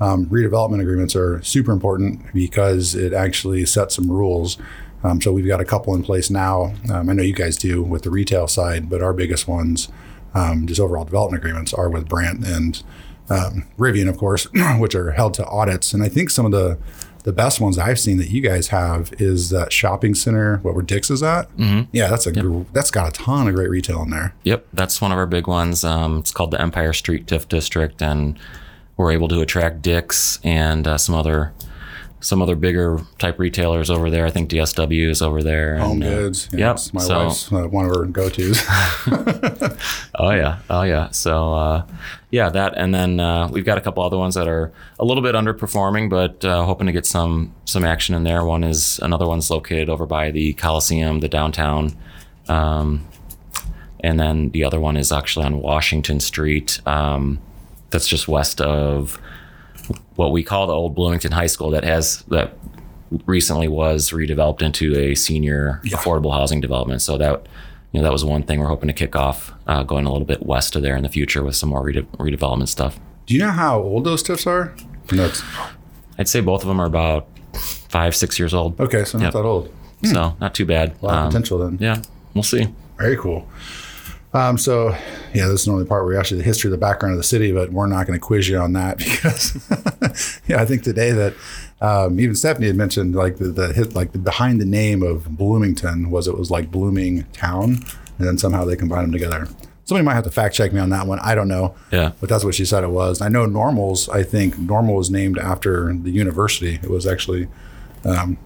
Um, 0.00 0.26
redevelopment 0.26 0.80
agreements 0.80 1.14
are 1.14 1.40
super 1.42 1.70
important 1.72 2.32
because 2.32 2.94
it 2.94 3.12
actually 3.12 3.66
sets 3.66 3.94
some 3.94 4.10
rules. 4.10 4.58
Um, 5.04 5.20
so 5.20 5.32
we've 5.32 5.46
got 5.46 5.60
a 5.60 5.64
couple 5.64 5.94
in 5.94 6.02
place 6.02 6.30
now. 6.30 6.74
Um, 6.90 7.08
I 7.08 7.12
know 7.12 7.22
you 7.22 7.34
guys 7.34 7.56
do 7.56 7.82
with 7.82 8.02
the 8.02 8.10
retail 8.10 8.48
side, 8.48 8.90
but 8.90 9.02
our 9.02 9.12
biggest 9.12 9.46
ones, 9.46 9.88
um, 10.34 10.66
just 10.66 10.80
overall 10.80 11.04
development 11.04 11.42
agreements, 11.42 11.72
are 11.72 11.88
with 11.88 12.08
Brandt 12.08 12.44
and 12.44 12.82
um, 13.30 13.66
Rivian, 13.78 14.08
of 14.08 14.18
course, 14.18 14.46
which 14.78 14.94
are 14.94 15.12
held 15.12 15.34
to 15.34 15.46
audits. 15.46 15.94
And 15.94 16.02
I 16.02 16.08
think 16.08 16.30
some 16.30 16.44
of 16.44 16.52
the 16.52 16.78
the 17.22 17.32
best 17.32 17.60
ones 17.60 17.78
I've 17.78 17.98
seen 17.98 18.16
that 18.16 18.30
you 18.30 18.40
guys 18.40 18.68
have 18.68 19.12
is 19.18 19.50
that 19.50 19.72
shopping 19.72 20.14
center, 20.14 20.56
what 20.58 20.74
where 20.74 20.82
Dick's 20.82 21.10
is 21.10 21.22
at. 21.22 21.54
Mm-hmm. 21.56 21.90
Yeah, 21.92 22.08
that's 22.08 22.26
a 22.26 22.32
yep. 22.32 22.66
that's 22.72 22.90
got 22.90 23.08
a 23.08 23.12
ton 23.12 23.48
of 23.48 23.54
great 23.54 23.70
retail 23.70 24.02
in 24.02 24.10
there. 24.10 24.34
Yep, 24.44 24.66
that's 24.72 25.00
one 25.00 25.12
of 25.12 25.18
our 25.18 25.26
big 25.26 25.46
ones. 25.46 25.84
Um, 25.84 26.18
it's 26.18 26.32
called 26.32 26.50
the 26.50 26.60
Empire 26.60 26.92
Street 26.92 27.26
TIF 27.26 27.48
District, 27.48 28.00
and 28.02 28.38
we're 28.96 29.12
able 29.12 29.28
to 29.28 29.40
attract 29.40 29.82
Dick's 29.82 30.40
and 30.42 30.86
uh, 30.86 30.98
some 30.98 31.14
other 31.14 31.52
some 32.20 32.42
other 32.42 32.54
bigger 32.54 33.00
type 33.18 33.38
retailers 33.38 33.90
over 33.90 34.10
there. 34.10 34.26
I 34.26 34.30
think 34.30 34.50
DSW 34.50 35.08
is 35.08 35.22
over 35.22 35.42
there. 35.42 35.78
Home 35.78 36.02
and, 36.02 36.04
uh, 36.04 36.16
Goods. 36.16 36.48
Uh, 36.52 36.58
yep. 36.58 36.78
My 36.92 37.00
so, 37.00 37.26
wife's 37.26 37.52
uh, 37.52 37.66
one 37.66 37.86
of 37.86 37.96
her 37.96 38.04
go 38.06 38.28
tos. 38.28 38.62
oh 40.16 40.30
yeah. 40.30 40.58
Oh 40.68 40.82
yeah. 40.82 41.10
So 41.10 41.54
uh, 41.54 41.86
yeah, 42.30 42.50
that 42.50 42.74
and 42.76 42.94
then 42.94 43.20
uh, 43.20 43.48
we've 43.48 43.64
got 43.64 43.78
a 43.78 43.80
couple 43.80 44.02
other 44.02 44.18
ones 44.18 44.34
that 44.34 44.46
are 44.46 44.72
a 44.98 45.04
little 45.04 45.22
bit 45.22 45.34
underperforming, 45.34 46.10
but 46.10 46.44
uh, 46.44 46.64
hoping 46.64 46.86
to 46.86 46.92
get 46.92 47.06
some 47.06 47.54
some 47.64 47.84
action 47.84 48.14
in 48.14 48.24
there. 48.24 48.44
One 48.44 48.64
is 48.64 48.98
another 49.00 49.26
one's 49.26 49.50
located 49.50 49.88
over 49.88 50.06
by 50.06 50.30
the 50.30 50.52
Coliseum, 50.54 51.20
the 51.20 51.28
downtown. 51.28 51.96
Um, 52.48 53.06
and 54.02 54.18
then 54.18 54.50
the 54.50 54.64
other 54.64 54.80
one 54.80 54.96
is 54.96 55.12
actually 55.12 55.46
on 55.46 55.60
Washington 55.60 56.20
Street. 56.20 56.80
Um, 56.86 57.38
that's 57.90 58.08
just 58.08 58.28
west 58.28 58.60
of 58.60 59.20
what 60.16 60.32
we 60.32 60.42
call 60.42 60.66
the 60.66 60.72
old 60.72 60.94
Bloomington 60.94 61.32
High 61.32 61.46
School 61.46 61.70
that 61.70 61.84
has 61.84 62.22
that 62.28 62.56
recently 63.26 63.68
was 63.68 64.10
redeveloped 64.10 64.62
into 64.62 64.96
a 64.96 65.14
senior 65.14 65.80
yeah. 65.84 65.96
affordable 65.96 66.32
housing 66.32 66.60
development. 66.60 67.02
So 67.02 67.18
that 67.18 67.46
you 67.92 68.00
know 68.00 68.04
that 68.04 68.12
was 68.12 68.24
one 68.24 68.42
thing 68.42 68.60
we're 68.60 68.68
hoping 68.68 68.88
to 68.88 68.92
kick 68.92 69.16
off 69.16 69.52
uh, 69.66 69.82
going 69.82 70.06
a 70.06 70.12
little 70.12 70.26
bit 70.26 70.44
west 70.44 70.76
of 70.76 70.82
there 70.82 70.96
in 70.96 71.02
the 71.02 71.08
future 71.08 71.42
with 71.42 71.56
some 71.56 71.70
more 71.70 71.82
rede- 71.82 72.10
redevelopment 72.12 72.68
stuff. 72.68 72.98
Do 73.26 73.34
you 73.34 73.40
know 73.40 73.50
how 73.50 73.80
old 73.80 74.04
those 74.04 74.22
TIFs 74.22 74.46
are? 74.46 74.74
That's 75.08 75.42
I'd 76.18 76.28
say 76.28 76.40
both 76.40 76.62
of 76.62 76.68
them 76.68 76.80
are 76.80 76.86
about 76.86 77.26
five, 77.88 78.14
six 78.14 78.38
years 78.38 78.54
old. 78.54 78.80
Okay, 78.80 79.04
so 79.04 79.18
not 79.18 79.24
yep. 79.24 79.32
that 79.32 79.44
old. 79.44 79.74
So 80.04 80.36
not 80.40 80.54
too 80.54 80.64
bad. 80.64 80.94
A 81.02 81.06
lot 81.06 81.14
um, 81.14 81.26
of 81.26 81.32
potential 81.32 81.58
then. 81.58 81.78
Yeah, 81.80 82.02
we'll 82.34 82.42
see. 82.42 82.68
Very 82.98 83.16
cool. 83.16 83.48
Um, 84.32 84.58
so, 84.58 84.90
yeah, 85.34 85.48
this 85.48 85.60
is 85.60 85.64
the 85.64 85.72
only 85.72 85.84
part 85.84 86.04
where 86.04 86.18
actually 86.18 86.38
the 86.38 86.44
history 86.44 86.68
of 86.68 86.72
the 86.72 86.78
background 86.78 87.14
of 87.14 87.18
the 87.18 87.24
city, 87.24 87.50
but 87.52 87.72
we're 87.72 87.86
not 87.86 88.06
going 88.06 88.18
to 88.18 88.24
quiz 88.24 88.48
you 88.48 88.58
on 88.58 88.74
that 88.74 88.98
because, 90.02 90.40
yeah, 90.46 90.60
I 90.60 90.64
think 90.64 90.82
today 90.82 91.10
that 91.10 91.34
um, 91.80 92.20
even 92.20 92.34
Stephanie 92.34 92.66
had 92.66 92.76
mentioned 92.76 93.14
like 93.14 93.38
the, 93.38 93.48
the 93.48 93.72
hit, 93.72 93.94
like 93.94 94.12
the 94.12 94.18
behind 94.18 94.60
the 94.60 94.66
name 94.66 95.02
of 95.02 95.36
Bloomington 95.36 96.10
was 96.10 96.28
it 96.28 96.36
was 96.36 96.50
like 96.50 96.70
Blooming 96.70 97.24
Town, 97.32 97.84
and 98.18 98.28
then 98.28 98.38
somehow 98.38 98.64
they 98.64 98.76
combined 98.76 99.04
them 99.04 99.12
together. 99.12 99.48
Somebody 99.84 100.04
might 100.04 100.14
have 100.14 100.24
to 100.24 100.30
fact 100.30 100.54
check 100.54 100.72
me 100.72 100.78
on 100.78 100.90
that 100.90 101.06
one. 101.06 101.18
I 101.20 101.34
don't 101.34 101.48
know. 101.48 101.74
Yeah, 101.90 102.12
but 102.20 102.28
that's 102.28 102.44
what 102.44 102.54
she 102.54 102.64
said 102.64 102.84
it 102.84 102.90
was. 102.90 103.20
I 103.20 103.28
know 103.28 103.46
Normals. 103.46 104.08
I 104.10 104.22
think 104.22 104.58
Normal 104.58 104.94
was 104.94 105.10
named 105.10 105.38
after 105.38 105.92
the 105.92 106.10
university. 106.10 106.74
It 106.74 106.90
was 106.90 107.06
actually 107.06 107.48
um, 108.04 108.38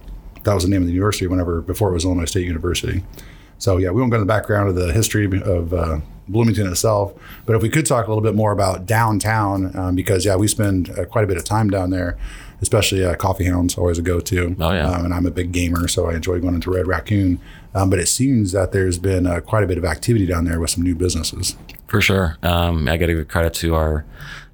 that 0.43 0.53
was 0.53 0.63
the 0.63 0.69
name 0.69 0.81
of 0.81 0.87
the 0.87 0.93
university 0.93 1.27
whenever 1.27 1.61
before 1.61 1.89
it 1.89 1.93
was 1.93 2.05
Illinois 2.05 2.25
State 2.25 2.45
University. 2.45 3.03
So 3.57 3.77
yeah, 3.77 3.89
we 3.89 4.01
won't 4.01 4.11
go 4.11 4.17
into 4.17 4.25
the 4.25 4.33
background 4.33 4.69
of 4.69 4.75
the 4.75 4.91
history 4.91 5.25
of 5.41 5.73
uh, 5.73 5.99
Bloomington 6.27 6.67
itself, 6.67 7.13
but 7.45 7.55
if 7.55 7.61
we 7.61 7.69
could 7.69 7.85
talk 7.85 8.07
a 8.07 8.09
little 8.09 8.23
bit 8.23 8.35
more 8.35 8.51
about 8.51 8.85
downtown, 8.85 9.75
um, 9.77 9.95
because 9.95 10.25
yeah, 10.25 10.35
we 10.35 10.47
spend 10.47 10.89
uh, 10.97 11.05
quite 11.05 11.23
a 11.23 11.27
bit 11.27 11.37
of 11.37 11.43
time 11.43 11.69
down 11.69 11.89
there, 11.89 12.17
especially 12.61 13.05
uh, 13.05 13.15
Coffee 13.15 13.45
Hounds, 13.45 13.77
always 13.77 13.97
a 13.97 14.01
go-to. 14.01 14.55
Oh 14.59 14.71
yeah, 14.71 14.89
um, 14.89 15.05
and 15.05 15.13
I'm 15.13 15.25
a 15.25 15.31
big 15.31 15.51
gamer, 15.51 15.87
so 15.87 16.09
I 16.09 16.15
enjoy 16.15 16.39
going 16.39 16.55
into 16.55 16.71
Red 16.71 16.87
Raccoon. 16.87 17.39
Um, 17.73 17.89
but 17.89 17.99
it 17.99 18.07
seems 18.07 18.53
that 18.53 18.71
there's 18.71 18.97
been 18.97 19.27
uh, 19.27 19.41
quite 19.41 19.63
a 19.63 19.67
bit 19.67 19.77
of 19.77 19.85
activity 19.85 20.25
down 20.25 20.45
there 20.45 20.59
with 20.59 20.69
some 20.69 20.83
new 20.83 20.95
businesses. 20.95 21.55
For 21.87 22.01
sure, 22.01 22.37
um, 22.41 22.87
I 22.87 22.97
got 22.97 23.07
to 23.07 23.15
give 23.15 23.27
credit 23.27 23.53
to 23.55 23.75
our 23.75 24.05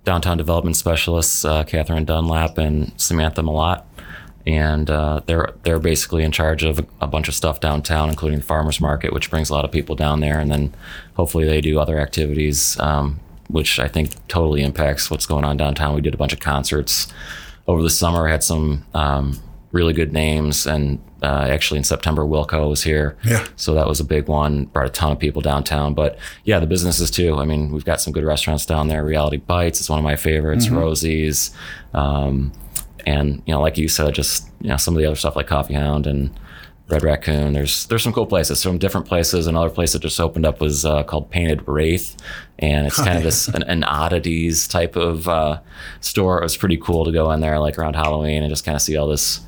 downtown 0.04 0.38
development 0.38 0.76
specialists, 0.76 1.46
uh, 1.46 1.64
Catherine 1.64 2.06
Dunlap 2.06 2.58
and 2.58 2.92
Samantha 2.98 3.42
Malott 3.42 3.84
and 4.46 4.90
uh, 4.90 5.22
they're 5.26 5.54
they're 5.64 5.80
basically 5.80 6.24
in 6.24 6.32
charge 6.32 6.64
of 6.64 6.86
a 7.00 7.08
bunch 7.08 7.28
of 7.28 7.36
stuff 7.36 7.60
downtown, 7.60 8.10
including 8.10 8.40
the 8.40 8.46
farmers 8.46 8.82
market, 8.82 9.14
which 9.14 9.30
brings 9.30 9.50
a 9.50 9.54
lot 9.54 9.66
of 9.66 9.72
people 9.72 9.96
down 9.96 10.20
there, 10.20 10.40
and 10.40 10.52
then 10.52 10.74
hopefully 11.16 11.46
they 11.46 11.62
do 11.62 11.80
other 11.80 12.00
activities, 12.00 12.80
um, 12.80 13.20
which 13.50 13.80
I 13.80 13.88
think 13.88 14.16
totally 14.28 14.62
impacts 14.62 15.12
what's 15.12 15.26
going 15.26 15.46
on 15.46 15.58
downtown. 15.58 15.96
We 15.96 16.02
did 16.02 16.14
a 16.14 16.18
bunch 16.18 16.34
of 16.34 16.40
concerts 16.40 17.12
over 17.68 17.82
the 17.82 17.90
summer, 17.90 18.28
had 18.28 18.44
some 18.44 18.86
um, 18.94 19.40
really 19.72 19.94
good 19.94 20.12
names, 20.12 20.66
and 20.66 21.00
uh, 21.22 21.48
actually 21.50 21.78
in 21.78 21.84
September 21.84 22.24
Wilco 22.24 22.68
was 22.68 22.84
here, 22.84 23.16
yeah. 23.24 23.46
So 23.56 23.74
that 23.76 23.88
was 23.88 24.00
a 24.00 24.04
big 24.04 24.28
one, 24.28 24.66
brought 24.66 24.88
a 24.88 24.90
ton 24.90 25.12
of 25.12 25.20
people 25.20 25.42
downtown. 25.42 25.94
But 25.94 26.18
yeah, 26.44 26.60
the 26.60 26.66
businesses 26.66 27.12
too. 27.12 27.38
I 27.38 27.46
mean, 27.46 27.72
we've 27.72 27.86
got 27.86 28.02
some 28.02 28.12
good 28.12 28.24
restaurants 28.24 28.66
down 28.66 28.88
there. 28.88 29.04
Reality 29.04 29.38
Bites 29.38 29.80
is 29.80 29.90
one 29.90 30.00
of 30.00 30.04
my 30.04 30.16
favorites. 30.16 30.66
Mm-hmm. 30.66 30.78
Rosie's. 30.78 31.52
Um, 31.94 32.52
and 33.06 33.42
you 33.46 33.54
know, 33.54 33.62
like 33.62 33.78
you 33.78 33.88
said, 33.88 34.14
just 34.14 34.50
you 34.62 34.70
know, 34.70 34.78
some 34.78 34.96
of 34.96 35.00
the 35.00 35.06
other 35.06 35.16
stuff 35.16 35.36
like 35.36 35.48
Coffee 35.48 35.74
Hound 35.74 36.08
and 36.08 36.32
Red 36.92 37.04
Raccoon. 37.04 37.54
There's 37.54 37.86
there's 37.88 38.04
some 38.04 38.14
cool 38.14 38.26
places 38.26 38.62
from 38.62 38.78
different 38.78 39.08
places. 39.08 39.48
Another 39.48 39.70
place 39.70 39.94
that 39.94 40.02
just 40.02 40.20
opened 40.20 40.46
up 40.46 40.60
was 40.60 40.86
uh, 40.86 41.04
called 41.04 41.30
Painted 41.30 41.68
Wraith, 41.68 42.18
and 42.60 42.86
it's 42.86 42.98
kind 42.98 43.18
of 43.18 43.24
this 43.24 43.48
an, 43.48 43.64
an 43.64 43.84
oddities 43.86 44.68
type 44.68 44.96
of 44.96 45.28
uh, 45.28 45.60
store. 46.02 46.40
It 46.40 46.44
was 46.44 46.58
pretty 46.58 46.78
cool 46.78 47.06
to 47.06 47.12
go 47.12 47.32
in 47.32 47.40
there 47.40 47.60
like 47.60 47.80
around 47.80 47.96
Halloween 47.96 48.44
and 48.44 48.52
just 48.52 48.66
kind 48.66 48.76
of 48.76 48.82
see 48.82 48.98
all 48.98 49.08
this. 49.08 49.42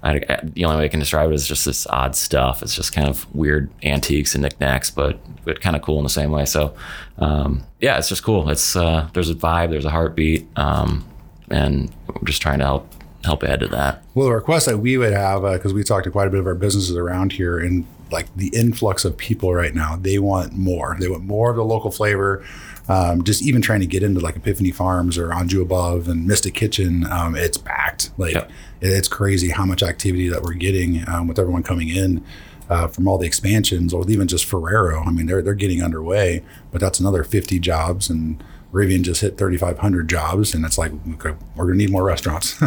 I, 0.00 0.20
the 0.44 0.64
only 0.64 0.78
way 0.78 0.84
I 0.84 0.88
can 0.88 1.00
describe 1.00 1.28
it 1.30 1.34
is 1.34 1.46
just 1.46 1.64
this 1.64 1.84
odd 1.88 2.14
stuff. 2.14 2.62
It's 2.62 2.74
just 2.74 2.92
kind 2.92 3.08
of 3.08 3.32
weird 3.34 3.68
antiques 3.82 4.34
and 4.34 4.42
knickknacks, 4.42 4.90
but 4.90 5.18
but 5.44 5.60
kind 5.60 5.76
of 5.76 5.82
cool 5.82 5.98
in 5.98 6.04
the 6.04 6.10
same 6.10 6.30
way. 6.30 6.46
So 6.46 6.74
um, 7.18 7.64
yeah, 7.80 7.98
it's 7.98 8.08
just 8.08 8.22
cool. 8.22 8.48
It's 8.48 8.76
uh, 8.76 9.08
there's 9.12 9.28
a 9.28 9.34
vibe, 9.34 9.70
there's 9.70 9.84
a 9.84 9.90
heartbeat. 9.90 10.46
Um, 10.56 11.04
and 11.50 11.94
we're 12.06 12.26
just 12.26 12.42
trying 12.42 12.58
to 12.58 12.64
help 12.64 12.92
help 13.24 13.42
add 13.42 13.60
to 13.60 13.68
that. 13.68 14.02
Well, 14.14 14.26
the 14.26 14.32
request 14.32 14.66
that 14.66 14.78
we 14.78 14.96
would 14.96 15.12
have, 15.12 15.42
because 15.42 15.72
uh, 15.72 15.74
we 15.74 15.82
talked 15.82 16.04
to 16.04 16.10
quite 16.10 16.28
a 16.28 16.30
bit 16.30 16.40
of 16.40 16.46
our 16.46 16.54
businesses 16.54 16.96
around 16.96 17.32
here, 17.32 17.58
and 17.58 17.86
like 18.10 18.34
the 18.36 18.48
influx 18.48 19.04
of 19.04 19.16
people 19.16 19.54
right 19.54 19.74
now, 19.74 19.96
they 19.96 20.18
want 20.18 20.54
more. 20.54 20.96
They 20.98 21.08
want 21.08 21.24
more 21.24 21.50
of 21.50 21.56
the 21.56 21.64
local 21.64 21.90
flavor. 21.90 22.44
Um, 22.88 23.22
just 23.22 23.42
even 23.42 23.60
trying 23.60 23.80
to 23.80 23.86
get 23.86 24.02
into 24.02 24.20
like 24.20 24.36
Epiphany 24.36 24.70
Farms 24.70 25.18
or 25.18 25.28
Anju 25.28 25.60
Above 25.60 26.08
and 26.08 26.26
Mystic 26.26 26.54
Kitchen, 26.54 27.06
um, 27.10 27.36
it's 27.36 27.58
packed. 27.58 28.10
Like 28.16 28.34
yep. 28.34 28.50
it's 28.80 29.08
crazy 29.08 29.50
how 29.50 29.66
much 29.66 29.82
activity 29.82 30.28
that 30.30 30.42
we're 30.42 30.54
getting 30.54 31.06
um, 31.06 31.28
with 31.28 31.38
everyone 31.38 31.62
coming 31.62 31.88
in. 31.88 32.24
Uh, 32.70 32.86
from 32.86 33.08
all 33.08 33.16
the 33.16 33.26
expansions, 33.26 33.94
or 33.94 34.04
even 34.10 34.28
just 34.28 34.44
Ferrero. 34.44 35.02
I 35.02 35.10
mean, 35.10 35.24
they're 35.24 35.40
they're 35.40 35.54
getting 35.54 35.82
underway, 35.82 36.44
but 36.70 36.82
that's 36.82 37.00
another 37.00 37.24
50 37.24 37.58
jobs 37.60 38.10
and 38.10 38.44
Rivian 38.72 39.02
just 39.02 39.20
hit 39.22 39.38
3,500 39.38 40.08
jobs, 40.08 40.54
and 40.54 40.64
it's 40.64 40.76
like 40.76 40.92
okay, 41.14 41.34
we're 41.56 41.64
going 41.64 41.78
to 41.78 41.84
need 41.84 41.90
more 41.90 42.04
restaurants. 42.04 42.60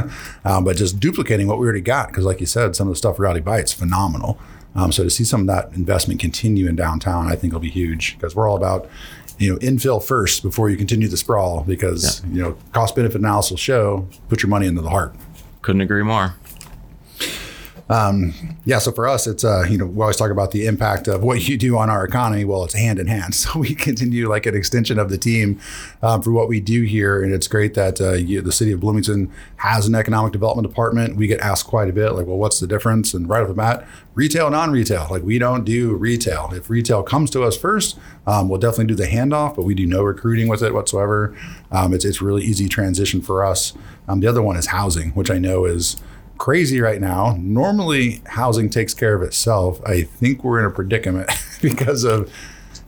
um, 0.43 0.63
but 0.63 0.75
just 0.75 0.99
duplicating 0.99 1.47
what 1.47 1.59
we 1.59 1.65
already 1.65 1.81
got, 1.81 2.07
because 2.07 2.25
like 2.25 2.39
you 2.39 2.45
said, 2.45 2.75
some 2.75 2.87
of 2.87 2.93
the 2.93 2.97
stuff 2.97 3.19
Reality 3.19 3.41
Bites 3.41 3.71
is 3.71 3.77
phenomenal. 3.77 4.39
Um, 4.73 4.91
so 4.91 5.03
to 5.03 5.09
see 5.09 5.23
some 5.23 5.41
of 5.41 5.47
that 5.47 5.73
investment 5.73 6.19
continue 6.19 6.67
in 6.67 6.75
downtown, 6.75 7.27
I 7.27 7.35
think 7.35 7.53
will 7.53 7.59
be 7.59 7.69
huge 7.69 8.15
because 8.17 8.35
we're 8.35 8.47
all 8.47 8.57
about 8.57 8.89
you 9.37 9.51
know 9.51 9.59
infill 9.59 10.01
first 10.01 10.43
before 10.43 10.69
you 10.69 10.77
continue 10.77 11.07
the 11.07 11.17
sprawl 11.17 11.63
because 11.63 12.23
yeah. 12.23 12.33
you 12.33 12.41
know 12.41 12.57
cost 12.71 12.95
benefit 12.95 13.19
analysis 13.19 13.51
will 13.51 13.57
show 13.57 14.07
put 14.29 14.41
your 14.41 14.49
money 14.49 14.67
into 14.67 14.81
the 14.81 14.89
heart. 14.89 15.15
Couldn't 15.61 15.81
agree 15.81 16.03
more. 16.03 16.35
Um, 17.91 18.33
yeah, 18.63 18.79
so 18.79 18.93
for 18.93 19.05
us, 19.05 19.27
it's 19.27 19.43
uh, 19.43 19.65
you 19.69 19.77
know 19.77 19.85
we 19.85 20.01
always 20.01 20.15
talk 20.15 20.31
about 20.31 20.51
the 20.51 20.65
impact 20.65 21.09
of 21.09 21.23
what 21.23 21.49
you 21.49 21.57
do 21.57 21.77
on 21.77 21.89
our 21.89 22.05
economy. 22.05 22.45
Well, 22.45 22.63
it's 22.63 22.73
hand 22.73 22.99
in 22.99 23.07
hand. 23.07 23.35
So 23.41 23.59
we 23.59 23.73
continue 23.73 24.29
like 24.29 24.45
an 24.45 24.55
extension 24.55 24.99
of 24.99 25.09
the 25.09 25.17
team 25.17 25.59
um, 26.03 26.21
for 26.21 26.31
what 26.31 26.47
we 26.47 26.59
do 26.59 26.83
here, 26.83 27.23
and 27.23 27.33
it's 27.33 27.47
great 27.47 27.73
that 27.73 27.99
uh, 27.99 28.13
you, 28.13 28.39
the 28.41 28.51
city 28.51 28.71
of 28.71 28.79
Bloomington 28.79 29.31
has 29.57 29.87
an 29.87 29.95
economic 29.95 30.31
development 30.31 30.67
department. 30.67 31.15
We 31.15 31.25
get 31.25 31.39
asked 31.39 31.65
quite 31.65 31.89
a 31.89 31.93
bit, 31.93 32.11
like, 32.11 32.27
well, 32.27 32.37
what's 32.37 32.59
the 32.59 32.67
difference? 32.67 33.15
And 33.15 33.27
right 33.27 33.41
off 33.41 33.47
the 33.47 33.55
bat, 33.55 33.87
retail, 34.13 34.49
non-retail. 34.51 35.07
Like 35.09 35.23
we 35.23 35.39
don't 35.39 35.63
do 35.63 35.95
retail. 35.95 36.51
If 36.53 36.69
retail 36.69 37.01
comes 37.01 37.31
to 37.31 37.43
us 37.43 37.57
first, 37.57 37.97
um, 38.27 38.47
we'll 38.47 38.59
definitely 38.59 38.85
do 38.85 38.95
the 38.95 39.07
handoff, 39.07 39.55
but 39.55 39.63
we 39.63 39.73
do 39.73 39.87
no 39.87 40.03
recruiting 40.03 40.47
with 40.47 40.61
it 40.61 40.73
whatsoever. 40.73 41.35
Um, 41.71 41.93
it's 41.93 42.05
it's 42.05 42.21
really 42.21 42.43
easy 42.43 42.69
transition 42.69 43.21
for 43.21 43.43
us. 43.43 43.73
Um, 44.07 44.19
the 44.19 44.27
other 44.27 44.41
one 44.41 44.55
is 44.55 44.67
housing, 44.67 45.11
which 45.11 45.31
I 45.31 45.39
know 45.39 45.65
is 45.65 45.97
crazy 46.41 46.81
right 46.81 46.99
now. 46.99 47.37
Normally, 47.37 48.23
housing 48.25 48.67
takes 48.67 48.95
care 48.95 49.13
of 49.13 49.21
itself. 49.21 49.79
I 49.85 50.01
think 50.01 50.43
we're 50.43 50.57
in 50.57 50.65
a 50.65 50.71
predicament 50.71 51.29
because 51.61 52.03
of 52.03 52.33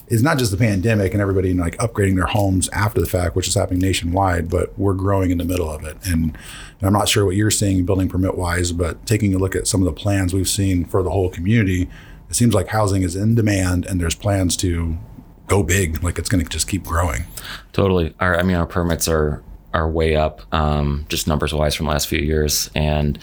it's 0.08 0.24
not 0.24 0.40
just 0.40 0.50
the 0.50 0.58
pandemic 0.58 1.14
and 1.14 1.22
everybody 1.22 1.54
like 1.54 1.78
upgrading 1.78 2.16
their 2.16 2.26
homes 2.26 2.68
after 2.70 3.00
the 3.00 3.06
fact, 3.06 3.36
which 3.36 3.48
is 3.48 3.54
happening 3.54 3.80
nationwide, 3.80 4.50
but 4.50 4.78
we're 4.78 4.96
growing 4.96 5.30
in 5.30 5.38
the 5.38 5.44
middle 5.44 5.70
of 5.70 5.84
it. 5.84 5.96
And, 6.04 6.36
and 6.80 6.88
I'm 6.88 6.94
not 6.94 7.08
sure 7.08 7.26
what 7.26 7.36
you're 7.36 7.52
seeing 7.52 7.86
building 7.86 8.10
permit 8.10 8.40
wise, 8.40 8.72
but 8.72 9.06
taking 9.06 9.36
a 9.36 9.38
look 9.38 9.56
at 9.56 9.68
some 9.68 9.82
of 9.82 9.86
the 9.86 9.94
plans 9.94 10.34
we've 10.34 10.50
seen 10.50 10.84
for 10.84 11.04
the 11.04 11.12
whole 11.12 11.30
community, 11.30 11.88
it 12.32 12.36
seems 12.36 12.56
like 12.56 12.70
housing 12.70 13.04
is 13.04 13.16
in 13.16 13.36
demand 13.36 13.86
and 13.86 14.02
there's 14.02 14.16
plans 14.16 14.58
to 14.58 14.98
go 15.46 15.62
big, 15.62 16.04
like 16.04 16.18
it's 16.18 16.28
going 16.28 16.44
to 16.44 16.50
just 16.50 16.68
keep 16.68 16.86
growing. 16.86 17.26
Totally. 17.72 18.16
Our, 18.20 18.36
I 18.36 18.42
mean, 18.42 18.56
our 18.56 18.66
permits 18.66 19.08
are 19.08 19.44
are 19.74 19.90
way 19.90 20.16
up, 20.16 20.42
um, 20.54 21.06
just 21.10 21.28
numbers 21.28 21.54
wise 21.54 21.76
from 21.76 21.88
the 21.88 21.92
last 21.92 22.08
few 22.08 22.20
years. 22.20 22.70
And 22.76 23.18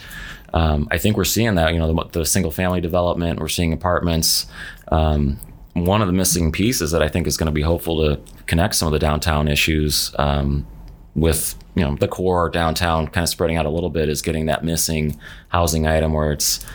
um, 0.53 0.87
I 0.91 0.97
think 0.97 1.17
we're 1.17 1.23
seeing 1.23 1.55
that, 1.55 1.73
you 1.73 1.79
know, 1.79 1.93
the, 1.93 2.19
the, 2.19 2.25
single 2.25 2.51
family 2.51 2.81
development, 2.81 3.39
we're 3.39 3.47
seeing 3.47 3.71
apartments. 3.71 4.47
Um, 4.89 5.39
one 5.73 6.01
of 6.01 6.07
the 6.07 6.13
missing 6.13 6.51
pieces 6.51 6.91
that 6.91 7.01
I 7.01 7.07
think 7.07 7.27
is 7.27 7.37
going 7.37 7.47
to 7.47 7.53
be 7.53 7.61
hopeful 7.61 8.03
to 8.05 8.21
connect 8.47 8.75
some 8.75 8.87
of 8.87 8.91
the 8.91 8.99
downtown 8.99 9.47
issues 9.47 10.13
um, 10.19 10.67
with, 11.15 11.55
you 11.75 11.83
know, 11.83 11.95
the 11.95 12.07
core 12.07 12.49
downtown 12.49 13.07
kind 13.07 13.23
of 13.23 13.29
spreading 13.29 13.55
out 13.55 13.65
a 13.65 13.69
little 13.69 13.89
bit 13.89 14.09
is 14.09 14.21
getting 14.21 14.47
that 14.47 14.65
missing 14.65 15.17
housing 15.49 15.87
item 15.87 16.11
where 16.11 16.33
it's 16.33 16.65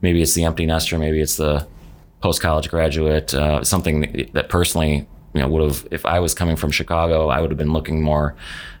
maybe 0.00 0.22
it's 0.22 0.34
the 0.34 0.44
empty 0.44 0.64
nester, 0.64 0.98
maybe 0.98 1.20
it's 1.20 1.36
the 1.36 1.66
post 2.22 2.40
college 2.40 2.70
graduate, 2.70 3.34
uh, 3.34 3.62
something 3.62 4.30
that 4.32 4.48
personally, 4.48 5.06
you 5.34 5.42
know, 5.42 5.48
would 5.48 5.62
have, 5.62 5.86
if 5.90 6.06
I 6.06 6.20
was 6.20 6.32
coming 6.32 6.56
from 6.56 6.70
Chicago, 6.70 7.28
I 7.28 7.42
would 7.42 7.50
have 7.50 7.58
been 7.58 7.74
looking 7.74 8.02
more 8.02 8.34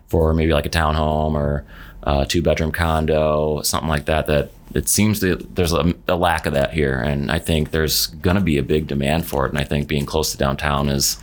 for 0.08 0.32
maybe 0.32 0.52
like 0.52 0.66
a 0.66 0.70
townhome 0.70 1.34
or 1.34 1.64
a 2.02 2.24
two 2.24 2.42
bedroom 2.42 2.72
condo, 2.72 3.60
something 3.62 3.88
like 3.88 4.06
that. 4.06 4.26
That 4.26 4.50
it 4.74 4.88
seems 4.88 5.20
that 5.20 5.56
there's 5.56 5.72
a, 5.72 5.94
a 6.08 6.16
lack 6.16 6.46
of 6.46 6.54
that 6.54 6.72
here, 6.72 6.98
and 6.98 7.30
I 7.30 7.38
think 7.38 7.70
there's 7.70 8.06
going 8.06 8.36
to 8.36 8.42
be 8.42 8.58
a 8.58 8.62
big 8.62 8.86
demand 8.86 9.26
for 9.26 9.46
it. 9.46 9.50
And 9.50 9.58
I 9.58 9.64
think 9.64 9.88
being 9.88 10.06
close 10.06 10.32
to 10.32 10.38
downtown 10.38 10.88
is 10.88 11.18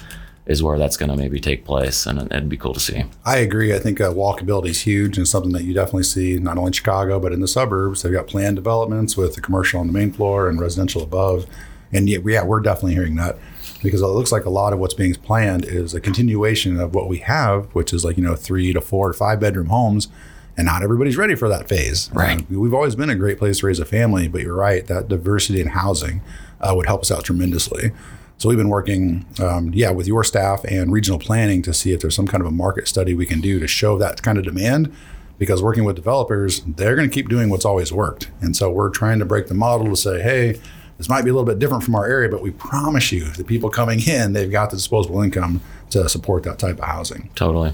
is 0.46 0.62
where 0.62 0.78
that's 0.78 0.98
going 0.98 1.10
to 1.10 1.16
maybe 1.16 1.40
take 1.40 1.64
place, 1.64 2.06
and 2.06 2.20
it'd 2.20 2.50
be 2.50 2.58
cool 2.58 2.74
to 2.74 2.80
see. 2.80 3.06
I 3.26 3.38
agree. 3.38 3.74
I 3.74 3.80
think 3.80 4.02
uh, 4.02 4.12
walkability 4.12 4.70
is 4.70 4.82
huge 4.82 5.18
and 5.18 5.26
something 5.26 5.54
that 5.54 5.64
you 5.64 5.74
definitely 5.74 6.04
see 6.04 6.38
not 6.38 6.58
only 6.58 6.68
in 6.68 6.74
Chicago 6.74 7.18
but 7.20 7.32
in 7.32 7.40
the 7.40 7.48
suburbs. 7.48 8.02
They've 8.02 8.12
got 8.12 8.28
planned 8.28 8.58
developments 8.58 9.16
with 9.16 9.36
the 9.36 9.42
commercial 9.42 9.80
on 9.80 9.88
the 9.88 9.94
main 9.94 10.12
floor 10.12 10.50
and 10.50 10.60
residential 10.60 11.02
above, 11.02 11.46
and 11.94 12.10
yeah, 12.10 12.20
yeah 12.26 12.44
we're 12.44 12.60
definitely 12.60 12.96
hearing 12.96 13.16
that 13.16 13.38
because 13.84 14.02
it 14.02 14.08
looks 14.08 14.32
like 14.32 14.46
a 14.46 14.50
lot 14.50 14.74
of 14.74 14.80
what's 14.80 14.94
being 14.94 15.14
planned 15.14 15.66
is 15.66 15.94
a 15.94 16.02
continuation 16.02 16.80
of 16.80 16.96
what 16.96 17.08
we 17.08 17.20
have, 17.20 17.66
which 17.76 17.94
is 17.94 18.04
like, 18.04 18.18
you 18.18 18.24
know, 18.24 18.36
three 18.36 18.74
to 18.74 18.82
four 18.82 19.12
to 19.12 19.14
five 19.14 19.40
bedroom 19.40 19.68
homes. 19.68 20.08
And 20.56 20.66
not 20.66 20.84
everybody's 20.84 21.18
ready 21.18 21.36
for 21.36 21.50
that 21.50 21.68
phase. 21.68 22.12
Right. 22.14 22.40
Um, 22.40 22.48
we've 22.50 22.74
always 22.74 22.96
been 22.96 23.10
a 23.10 23.16
great 23.16 23.40
place 23.40 23.60
to 23.60 23.68
raise 23.68 23.80
a 23.80 23.86
family, 23.86 24.28
but 24.28 24.42
you're 24.42 24.56
right, 24.56 24.86
that 24.86 25.08
diversity 25.08 25.60
in 25.60 25.68
housing 25.68 26.22
uh, 26.62 26.74
would 26.76 26.86
help 26.86 27.02
us 27.02 27.12
out 27.12 27.24
tremendously. 27.24 27.92
So 28.38 28.50
we've 28.50 28.58
been 28.58 28.70
working, 28.70 29.26
um, 29.42 29.72
yeah, 29.74 29.90
with 29.90 30.08
your 30.08 30.24
staff 30.24 30.64
and 30.66 30.92
regional 30.92 31.18
planning 31.20 31.62
to 31.64 31.74
see 31.74 31.92
if 31.92 32.02
there's 32.02 32.16
some 32.16 32.28
kind 32.28 32.42
of 32.42 32.48
a 32.48 32.52
market 32.52 32.88
study 32.88 33.14
we 33.14 33.26
can 33.26 33.42
do 33.42 33.60
to 33.60 33.68
show 33.68 33.98
that 33.98 34.22
kind 34.22 34.38
of 34.38 34.44
demand. 34.44 34.94
Because 35.40 35.64
working 35.64 35.84
with 35.84 35.96
developers, 35.96 36.62
they're 36.62 36.96
going 36.96 37.10
to 37.10 37.14
keep 37.14 37.28
doing 37.28 37.50
what's 37.50 37.66
always 37.66 37.92
worked, 37.92 38.30
and 38.40 38.56
so 38.56 38.70
we're 38.70 38.90
trying 38.90 39.18
to 39.18 39.26
break 39.26 39.48
the 39.48 39.56
model 39.56 39.88
to 39.88 39.96
say, 39.96 40.22
hey, 40.22 40.62
this 40.98 41.10
might 41.10 41.24
be 41.24 41.30
a 41.30 41.34
little 41.34 41.46
bit 41.46 41.60
different 41.60 41.84
from 41.84 41.96
our 41.96 42.06
area, 42.06 42.30
but 42.30 42.42
we 42.42 42.52
promise 42.52 43.12
you, 43.12 43.26
the 43.32 43.44
people 43.44 43.70
coming 43.70 44.00
in, 44.08 44.34
they've 44.34 44.52
got 44.52 44.70
the 44.70 44.78
disposable 44.78 45.22
income 45.22 45.62
to 45.90 46.08
support 46.08 46.44
that 46.44 46.60
type 46.60 46.80
of 46.80 46.86
housing. 46.86 47.30
Totally. 47.36 47.74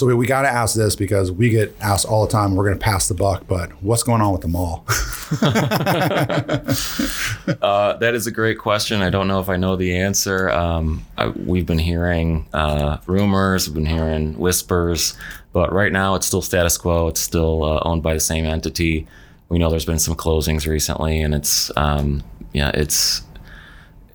So 0.00 0.06
we, 0.06 0.14
we 0.14 0.26
got 0.26 0.42
to 0.42 0.48
ask 0.48 0.74
this 0.74 0.96
because 0.96 1.30
we 1.30 1.50
get 1.50 1.76
asked 1.78 2.06
all 2.06 2.24
the 2.24 2.32
time. 2.32 2.56
We're 2.56 2.64
going 2.64 2.78
to 2.78 2.82
pass 2.82 3.08
the 3.08 3.12
buck, 3.12 3.46
but 3.46 3.70
what's 3.82 4.02
going 4.02 4.22
on 4.22 4.32
with 4.32 4.40
the 4.40 4.48
mall? 4.48 4.86
uh, 7.62 7.98
that 7.98 8.14
is 8.14 8.26
a 8.26 8.30
great 8.30 8.58
question. 8.58 9.02
I 9.02 9.10
don't 9.10 9.28
know 9.28 9.40
if 9.40 9.50
I 9.50 9.58
know 9.58 9.76
the 9.76 9.98
answer. 9.98 10.48
Um, 10.48 11.04
I, 11.18 11.28
we've 11.28 11.66
been 11.66 11.78
hearing 11.78 12.48
uh, 12.54 12.96
rumors, 13.06 13.68
we've 13.68 13.74
been 13.74 13.84
hearing 13.84 14.38
whispers, 14.38 15.18
but 15.52 15.70
right 15.70 15.92
now 15.92 16.14
it's 16.14 16.26
still 16.26 16.40
status 16.40 16.78
quo. 16.78 17.08
It's 17.08 17.20
still 17.20 17.62
uh, 17.62 17.80
owned 17.82 18.02
by 18.02 18.14
the 18.14 18.20
same 18.20 18.46
entity. 18.46 19.06
We 19.50 19.58
know 19.58 19.68
there's 19.68 19.84
been 19.84 19.98
some 19.98 20.14
closings 20.14 20.66
recently, 20.66 21.20
and 21.20 21.34
it's 21.34 21.70
um, 21.76 22.22
yeah, 22.54 22.70
it's 22.72 23.22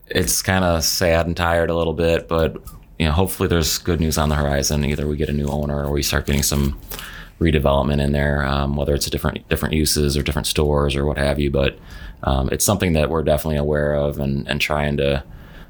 it's 0.07 0.41
kind 0.41 0.65
of 0.65 0.83
sad 0.83 1.27
and 1.27 1.37
tired 1.37 1.69
a 1.69 1.75
little 1.75 1.93
bit, 1.93 2.27
but 2.27 2.55
you 2.97 3.05
know, 3.05 3.11
hopefully 3.11 3.49
there's 3.49 3.77
good 3.77 3.99
news 3.99 4.17
on 4.17 4.29
the 4.29 4.35
horizon. 4.35 4.85
Either 4.85 5.07
we 5.07 5.17
get 5.17 5.29
a 5.29 5.33
new 5.33 5.47
owner 5.47 5.85
or 5.85 5.91
we 5.91 6.01
start 6.01 6.25
getting 6.25 6.43
some 6.43 6.79
redevelopment 7.39 8.01
in 8.01 8.13
there, 8.13 8.45
um, 8.45 8.75
whether 8.75 8.95
it's 8.95 9.07
a 9.07 9.09
different 9.09 9.47
different 9.49 9.75
uses 9.75 10.17
or 10.17 10.23
different 10.23 10.47
stores 10.47 10.95
or 10.95 11.05
what 11.05 11.17
have 11.17 11.39
you. 11.39 11.51
But 11.51 11.77
um, 12.23 12.49
it's 12.51 12.65
something 12.65 12.93
that 12.93 13.09
we're 13.09 13.23
definitely 13.23 13.57
aware 13.57 13.93
of 13.93 14.19
and, 14.19 14.47
and 14.47 14.61
trying 14.61 14.97
to 14.97 15.23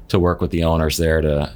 to 0.08 0.18
work 0.18 0.40
with 0.40 0.52
the 0.52 0.64
owners 0.64 0.96
there 0.96 1.20
to 1.20 1.52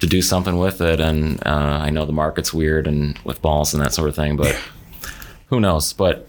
to 0.00 0.06
do 0.06 0.20
something 0.20 0.58
with 0.58 0.80
it. 0.80 1.00
And 1.00 1.40
uh, 1.46 1.78
I 1.82 1.90
know 1.90 2.04
the 2.04 2.12
market's 2.12 2.52
weird 2.52 2.86
and 2.86 3.18
with 3.24 3.40
balls 3.40 3.72
and 3.72 3.82
that 3.82 3.92
sort 3.94 4.08
of 4.08 4.16
thing, 4.16 4.36
but 4.36 4.58
who 5.46 5.60
knows? 5.60 5.92
But 5.92 6.28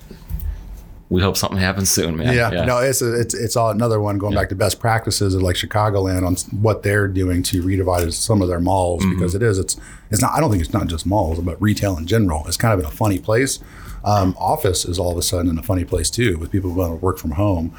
we 1.09 1.21
hope 1.21 1.37
something 1.37 1.57
happens 1.57 1.89
soon, 1.89 2.17
man. 2.17 2.35
Yeah, 2.35 2.51
yeah. 2.51 2.65
no, 2.65 2.79
it's 2.79 3.01
a, 3.01 3.19
it's 3.19 3.33
it's 3.33 3.55
all 3.55 3.69
another 3.69 4.01
one 4.01 4.17
going 4.17 4.33
yeah. 4.33 4.41
back 4.41 4.49
to 4.49 4.55
best 4.55 4.79
practices 4.79 5.35
of 5.35 5.41
like 5.41 5.55
Chicagoland 5.55 6.27
on 6.27 6.35
what 6.61 6.83
they're 6.83 7.07
doing 7.07 7.43
to 7.43 7.63
redivide 7.63 8.11
some 8.11 8.41
of 8.41 8.49
their 8.49 8.59
malls 8.59 9.03
mm-hmm. 9.03 9.15
because 9.15 9.33
it 9.33 9.41
is 9.41 9.57
it's 9.57 9.77
it's 10.11 10.21
not 10.21 10.31
I 10.33 10.41
don't 10.41 10.51
think 10.51 10.61
it's 10.61 10.73
not 10.73 10.87
just 10.87 11.05
malls 11.05 11.39
but 11.39 11.61
retail 11.61 11.97
in 11.97 12.07
general. 12.07 12.45
It's 12.47 12.57
kind 12.57 12.73
of 12.73 12.79
in 12.79 12.85
a 12.85 12.91
funny 12.91 13.19
place. 13.19 13.59
Um, 14.03 14.35
office 14.37 14.85
is 14.85 14.99
all 14.99 15.11
of 15.11 15.17
a 15.17 15.21
sudden 15.21 15.49
in 15.49 15.57
a 15.57 15.63
funny 15.63 15.85
place 15.85 16.09
too 16.09 16.37
with 16.37 16.51
people 16.51 16.73
going 16.73 16.91
to 16.91 16.97
work 16.97 17.17
from 17.17 17.31
home. 17.31 17.75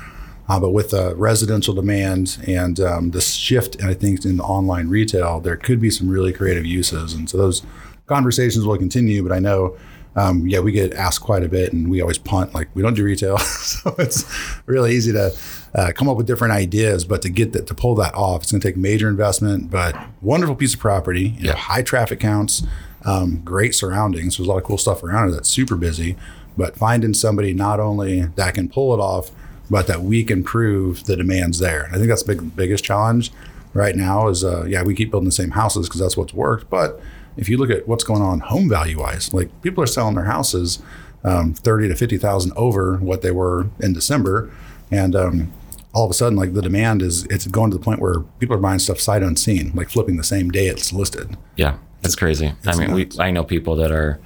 Uh, 0.49 0.59
but 0.59 0.71
with 0.71 0.91
the 0.91 1.15
residential 1.15 1.75
demand 1.75 2.39
and 2.47 2.81
um, 2.81 3.11
the 3.11 3.21
shift, 3.21 3.83
I 3.85 3.93
think, 3.93 4.25
in 4.25 4.39
the 4.39 4.43
online 4.43 4.89
retail, 4.89 5.41
there 5.41 5.59
could 5.59 5.79
be 5.79 5.91
some 5.91 6.09
really 6.09 6.33
creative 6.33 6.65
uses. 6.65 7.13
And 7.13 7.29
so 7.29 7.37
those 7.37 7.63
conversations 8.07 8.65
will 8.65 8.79
continue. 8.79 9.23
But 9.23 9.33
I 9.33 9.41
know 9.41 9.77
um, 10.19 10.47
yeah, 10.49 10.59
we 10.59 10.73
get 10.73 10.95
asked 10.95 11.21
quite 11.21 11.45
a 11.45 11.49
bit, 11.49 11.73
and 11.73 11.89
we 11.89 12.01
always 12.01 12.19
punt 12.19 12.53
like 12.53 12.69
we 12.75 12.83
don't 12.83 12.95
do 12.95 13.05
retail, 13.05 13.39
so 13.39 13.95
it's 13.99 14.25
really 14.67 14.95
easy 14.95 15.13
to 15.13 15.33
uh, 15.75 15.93
come 15.95 16.09
up 16.09 16.17
with 16.17 16.27
different 16.27 16.53
ideas. 16.55 17.05
But 17.05 17.23
to 17.23 17.29
get 17.29 17.53
that 17.53 17.69
to 17.69 17.75
pull 17.75 17.95
that 17.97 18.15
off, 18.15 18.43
it's 18.43 18.51
going 18.51 18.61
to 18.61 18.69
take 18.69 18.77
major 18.77 19.09
investment, 19.09 19.71
but 19.71 19.97
wonderful 20.21 20.57
piece 20.57 20.75
of 20.75 20.81
property, 20.81 21.37
yeah. 21.39 21.53
Know, 21.53 21.57
high 21.59 21.83
traffic 21.83 22.19
counts, 22.19 22.65
um, 23.05 23.43
great 23.45 23.75
surroundings. 23.75 24.37
There's 24.37 24.49
a 24.49 24.51
lot 24.51 24.59
of 24.59 24.65
cool 24.65 24.79
stuff 24.79 25.03
around 25.05 25.29
it 25.29 25.33
that's 25.33 25.49
super 25.49 25.77
busy. 25.77 26.17
But 26.57 26.77
finding 26.77 27.15
somebody 27.15 27.55
not 27.55 27.79
only 27.79 28.23
that 28.23 28.55
can 28.55 28.69
pull 28.69 28.93
it 28.93 28.99
off, 28.99 29.31
but 29.71 29.87
that 29.87 30.03
we 30.03 30.25
can 30.25 30.43
prove 30.43 31.05
the 31.05 31.17
demands 31.17 31.61
there. 31.61 31.89
I 31.93 31.97
think 31.97 32.09
that's 32.09 32.25
the 32.25 32.35
big, 32.35 32.57
biggest 32.57 32.83
challenge 32.83 33.31
right 33.75 33.95
now. 33.95 34.27
Is 34.27 34.43
uh, 34.43 34.65
yeah, 34.65 34.83
we 34.83 34.97
keep 34.97 35.13
building 35.13 35.29
the 35.29 35.33
same 35.33 35.53
houses 35.53 35.89
because 35.89 36.01
that's 36.01 36.17
what's 36.17 36.35
worked, 36.35 36.69
but 36.69 37.01
if 37.39 37.49
you 37.49 37.57
look 37.57 37.71
at 37.71 37.89
what's 37.89 38.05
going 38.05 38.21
on 38.21 38.41
home 38.41 38.69
value 38.69 38.99
wise, 38.99 39.33
like 39.33 39.49
people 39.63 39.83
are 39.83 39.87
selling 39.87 40.17
their 40.17 40.25
houses 40.25 40.83
um, 41.25 41.55
thirty 41.55 41.89
to 41.89 41.95
fifty 41.95 42.19
thousand 42.19 42.53
over 42.57 42.97
what 42.97 43.23
they 43.23 43.31
were 43.31 43.69
in 43.81 43.93
December, 43.93 44.51
and 44.91 45.17
um, 45.17 45.53
all 45.95 46.05
of 46.05 46.11
a 46.11 46.15
sudden, 46.15 46.37
like 46.37 46.55
the 46.55 46.63
demand 46.63 47.01
is 47.01 47.25
it's 47.27 47.47
going 47.47 47.71
to 47.71 47.79
the 47.79 47.83
point 47.83 48.01
where 48.01 48.21
people 48.41 48.55
are 48.55 48.61
buying 48.61 48.79
stuff 48.79 49.01
sight 49.01 49.23
unseen, 49.23 49.73
like 49.75 49.89
flipping 49.89 50.17
the 50.17 50.25
same 50.25 50.51
day 50.51 50.67
it's 50.67 50.93
listed. 50.93 51.37
Yeah, 51.57 51.79
that's 52.03 52.17
crazy. 52.17 52.53
It's 52.63 52.79
I 52.79 52.81
mean, 52.81 52.95
we 52.95 53.09
I 53.19 53.31
know 53.31 53.45
people 53.45 53.77
that 53.77 53.93
are 53.93 54.21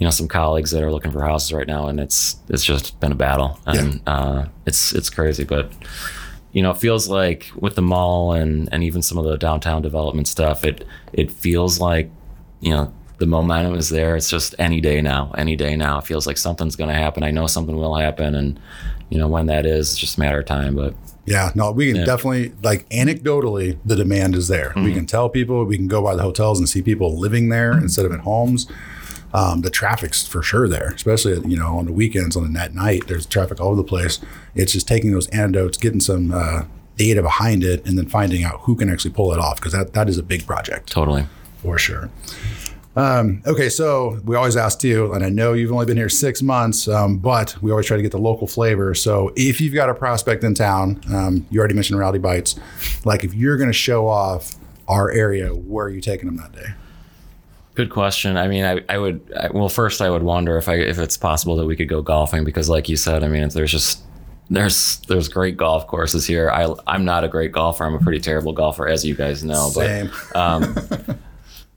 you 0.00 0.06
know 0.06 0.10
some 0.10 0.26
colleagues 0.28 0.70
that 0.70 0.82
are 0.82 0.90
looking 0.90 1.12
for 1.12 1.22
houses 1.22 1.52
right 1.52 1.66
now 1.66 1.86
and 1.86 2.00
it's 2.00 2.36
it's 2.48 2.64
just 2.64 2.98
been 3.00 3.12
a 3.12 3.14
battle 3.14 3.60
and 3.66 3.94
yeah. 4.06 4.12
uh, 4.12 4.48
it's 4.66 4.94
it's 4.94 5.10
crazy 5.10 5.44
but 5.44 5.70
you 6.52 6.62
know 6.62 6.70
it 6.70 6.78
feels 6.78 7.06
like 7.06 7.52
with 7.54 7.74
the 7.74 7.82
mall 7.82 8.32
and 8.32 8.68
and 8.72 8.82
even 8.82 9.02
some 9.02 9.18
of 9.18 9.24
the 9.24 9.36
downtown 9.36 9.82
development 9.82 10.26
stuff 10.26 10.64
it 10.64 10.86
it 11.12 11.30
feels 11.30 11.80
like 11.80 12.10
you 12.60 12.70
know 12.70 12.92
the 13.18 13.26
momentum 13.26 13.74
is 13.74 13.90
there. 13.90 14.16
It's 14.16 14.30
just 14.30 14.54
any 14.58 14.80
day 14.80 15.00
now, 15.02 15.32
any 15.36 15.54
day 15.54 15.76
now. 15.76 15.98
It 15.98 16.06
feels 16.06 16.26
like 16.26 16.38
something's 16.38 16.74
going 16.76 16.88
to 16.88 16.96
happen. 16.96 17.22
I 17.22 17.30
know 17.30 17.46
something 17.46 17.76
will 17.76 17.94
happen, 17.96 18.34
and 18.34 18.58
you 19.10 19.18
know 19.18 19.28
when 19.28 19.46
that 19.46 19.66
is, 19.66 19.90
it's 19.92 19.98
just 19.98 20.16
a 20.16 20.20
matter 20.20 20.40
of 20.40 20.46
time. 20.46 20.74
But 20.76 20.94
Yeah, 21.26 21.50
no, 21.54 21.70
we 21.70 21.88
can 21.88 21.96
Yeah. 22.00 22.04
definitely 22.06 22.52
like 22.62 22.88
anecdotally 22.88 23.76
the 23.84 23.94
demand 23.96 24.34
is 24.34 24.48
there. 24.48 24.72
We 24.76 24.92
can 24.94 25.04
tell 25.06 25.28
people, 25.28 25.64
we 25.64 25.76
can 25.76 25.86
go 25.86 26.02
by 26.02 26.16
the 26.16 26.22
hotels 26.22 26.58
and 26.58 26.68
see 26.68 26.80
people 26.82 27.16
living 27.18 27.50
there 27.50 27.72
instead 27.72 28.04
of 28.06 28.12
at 28.12 28.20
homes. 28.20 28.66
Um, 29.32 29.60
the 29.60 29.70
traffic's 29.70 30.26
for 30.26 30.42
sure 30.42 30.66
there, 30.66 30.88
especially 30.96 31.32
you 31.48 31.56
know 31.58 31.78
on 31.78 31.84
the 31.86 31.92
weekends 31.92 32.36
on 32.36 32.42
the 32.42 32.48
net 32.48 32.74
night. 32.74 33.02
There's 33.06 33.26
traffic 33.26 33.60
all 33.60 33.68
over 33.68 33.76
the 33.76 33.84
place. 33.84 34.18
It's 34.54 34.72
just 34.72 34.88
taking 34.88 35.12
those 35.12 35.28
anecdotes, 35.28 35.76
getting 35.76 36.00
some 36.00 36.32
uh, 36.32 36.62
data 36.96 37.22
behind 37.22 37.62
it, 37.62 37.86
and 37.86 37.96
then 37.98 38.06
finding 38.08 38.42
out 38.44 38.60
who 38.62 38.74
can 38.74 38.90
actually 38.90 39.12
pull 39.12 39.32
it 39.32 39.38
off 39.38 39.56
because 39.56 39.72
that 39.72 39.92
that 39.92 40.08
is 40.08 40.16
a 40.18 40.22
big 40.22 40.46
project 40.46 40.90
totally. 40.90 41.26
For 41.62 41.78
sure. 41.78 42.10
Um, 42.96 43.42
okay, 43.46 43.68
so 43.68 44.20
we 44.24 44.34
always 44.34 44.56
ask 44.56 44.82
you, 44.82 45.12
and 45.12 45.24
I 45.24 45.28
know 45.28 45.52
you've 45.52 45.70
only 45.72 45.86
been 45.86 45.96
here 45.96 46.08
six 46.08 46.42
months, 46.42 46.88
um, 46.88 47.18
but 47.18 47.56
we 47.62 47.70
always 47.70 47.86
try 47.86 47.96
to 47.96 48.02
get 48.02 48.10
the 48.12 48.18
local 48.18 48.46
flavor. 48.46 48.94
So 48.94 49.32
if 49.36 49.60
you've 49.60 49.74
got 49.74 49.88
a 49.88 49.94
prospect 49.94 50.42
in 50.42 50.54
town, 50.54 51.00
um, 51.12 51.46
you 51.50 51.60
already 51.60 51.74
mentioned 51.74 51.98
Reality 51.98 52.18
Bites, 52.18 52.58
like 53.04 53.22
if 53.22 53.32
you're 53.32 53.56
going 53.56 53.68
to 53.68 53.74
show 53.74 54.08
off 54.08 54.56
our 54.88 55.10
area, 55.10 55.54
where 55.54 55.86
are 55.86 55.90
you 55.90 56.00
taking 56.00 56.26
them 56.26 56.36
that 56.38 56.52
day? 56.52 56.74
Good 57.74 57.90
question. 57.90 58.36
I 58.36 58.48
mean, 58.48 58.64
I, 58.64 58.80
I 58.88 58.98
would 58.98 59.32
I, 59.40 59.48
well 59.52 59.68
first 59.68 60.02
I 60.02 60.10
would 60.10 60.24
wonder 60.24 60.58
if 60.58 60.68
I 60.68 60.74
if 60.74 60.98
it's 60.98 61.16
possible 61.16 61.56
that 61.56 61.66
we 61.66 61.76
could 61.76 61.88
go 61.88 62.02
golfing 62.02 62.44
because 62.44 62.68
like 62.68 62.88
you 62.88 62.96
said, 62.96 63.22
I 63.22 63.28
mean, 63.28 63.48
there's 63.50 63.70
just 63.70 64.02
there's 64.50 64.98
there's 65.06 65.28
great 65.28 65.56
golf 65.56 65.86
courses 65.86 66.26
here. 66.26 66.50
I 66.50 66.74
I'm 66.88 67.04
not 67.04 67.22
a 67.22 67.28
great 67.28 67.52
golfer. 67.52 67.84
I'm 67.84 67.94
a 67.94 68.00
pretty 68.00 68.20
terrible 68.20 68.52
golfer, 68.52 68.88
as 68.88 69.04
you 69.04 69.14
guys 69.14 69.44
know. 69.44 69.70
But 69.72 69.86
Same. 69.86 70.10
um, 70.34 70.74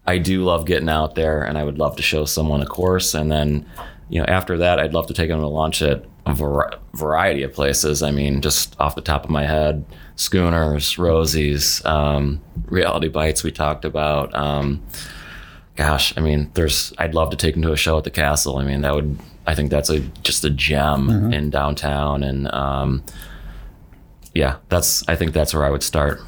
I 0.06 0.18
do 0.18 0.44
love 0.44 0.66
getting 0.66 0.90
out 0.90 1.16
there, 1.16 1.44
and 1.44 1.58
I 1.58 1.64
would 1.64 1.78
love 1.78 1.96
to 1.96 2.02
show 2.04 2.26
someone 2.26 2.62
a 2.62 2.66
course. 2.66 3.14
And 3.14 3.32
then, 3.32 3.66
you 4.10 4.20
know, 4.20 4.26
after 4.26 4.58
that, 4.58 4.80
I'd 4.80 4.94
love 4.94 5.08
to 5.08 5.14
take 5.14 5.30
them 5.30 5.40
to 5.40 5.48
launch 5.48 5.82
at 5.82 6.04
a 6.26 6.34
var- 6.34 6.74
variety 6.94 7.44
of 7.44 7.54
places. 7.54 8.04
I 8.04 8.12
mean, 8.12 8.42
just 8.42 8.80
off 8.80 8.96
the 8.96 9.02
top 9.02 9.24
of 9.24 9.30
my 9.30 9.46
head, 9.46 9.86
Schooners, 10.16 10.98
Rosie's, 10.98 11.84
um, 11.86 12.42
Reality 12.66 13.08
Bites. 13.08 13.44
We 13.44 13.52
talked 13.52 13.86
about. 13.86 14.34
Um, 14.36 14.82
gosh, 15.76 16.16
I 16.18 16.22
mean, 16.22 16.52
there's. 16.54 16.94
I'd 16.98 17.16
love 17.16 17.30
to 17.32 17.38
take 17.38 17.54
them 17.56 17.64
to 17.64 17.72
a 17.72 17.78
show 17.78 17.98
at 17.98 18.04
the 18.04 18.12
castle. 18.12 18.58
I 18.58 18.64
mean, 18.66 18.82
that 18.82 18.94
would. 18.94 19.18
I 19.46 19.56
think 19.56 19.72
that's 19.72 19.90
a 19.90 20.00
just 20.00 20.46
a 20.46 20.50
gem 20.50 21.10
in 21.34 21.50
downtown, 21.50 22.24
and 22.24 22.54
um, 22.54 23.04
yeah, 24.34 24.58
that's. 24.70 25.08
I 25.08 25.16
think 25.16 25.34
that's 25.34 25.54
where 25.54 25.66
I 25.66 25.70
would 25.70 25.84
start. 25.84 26.22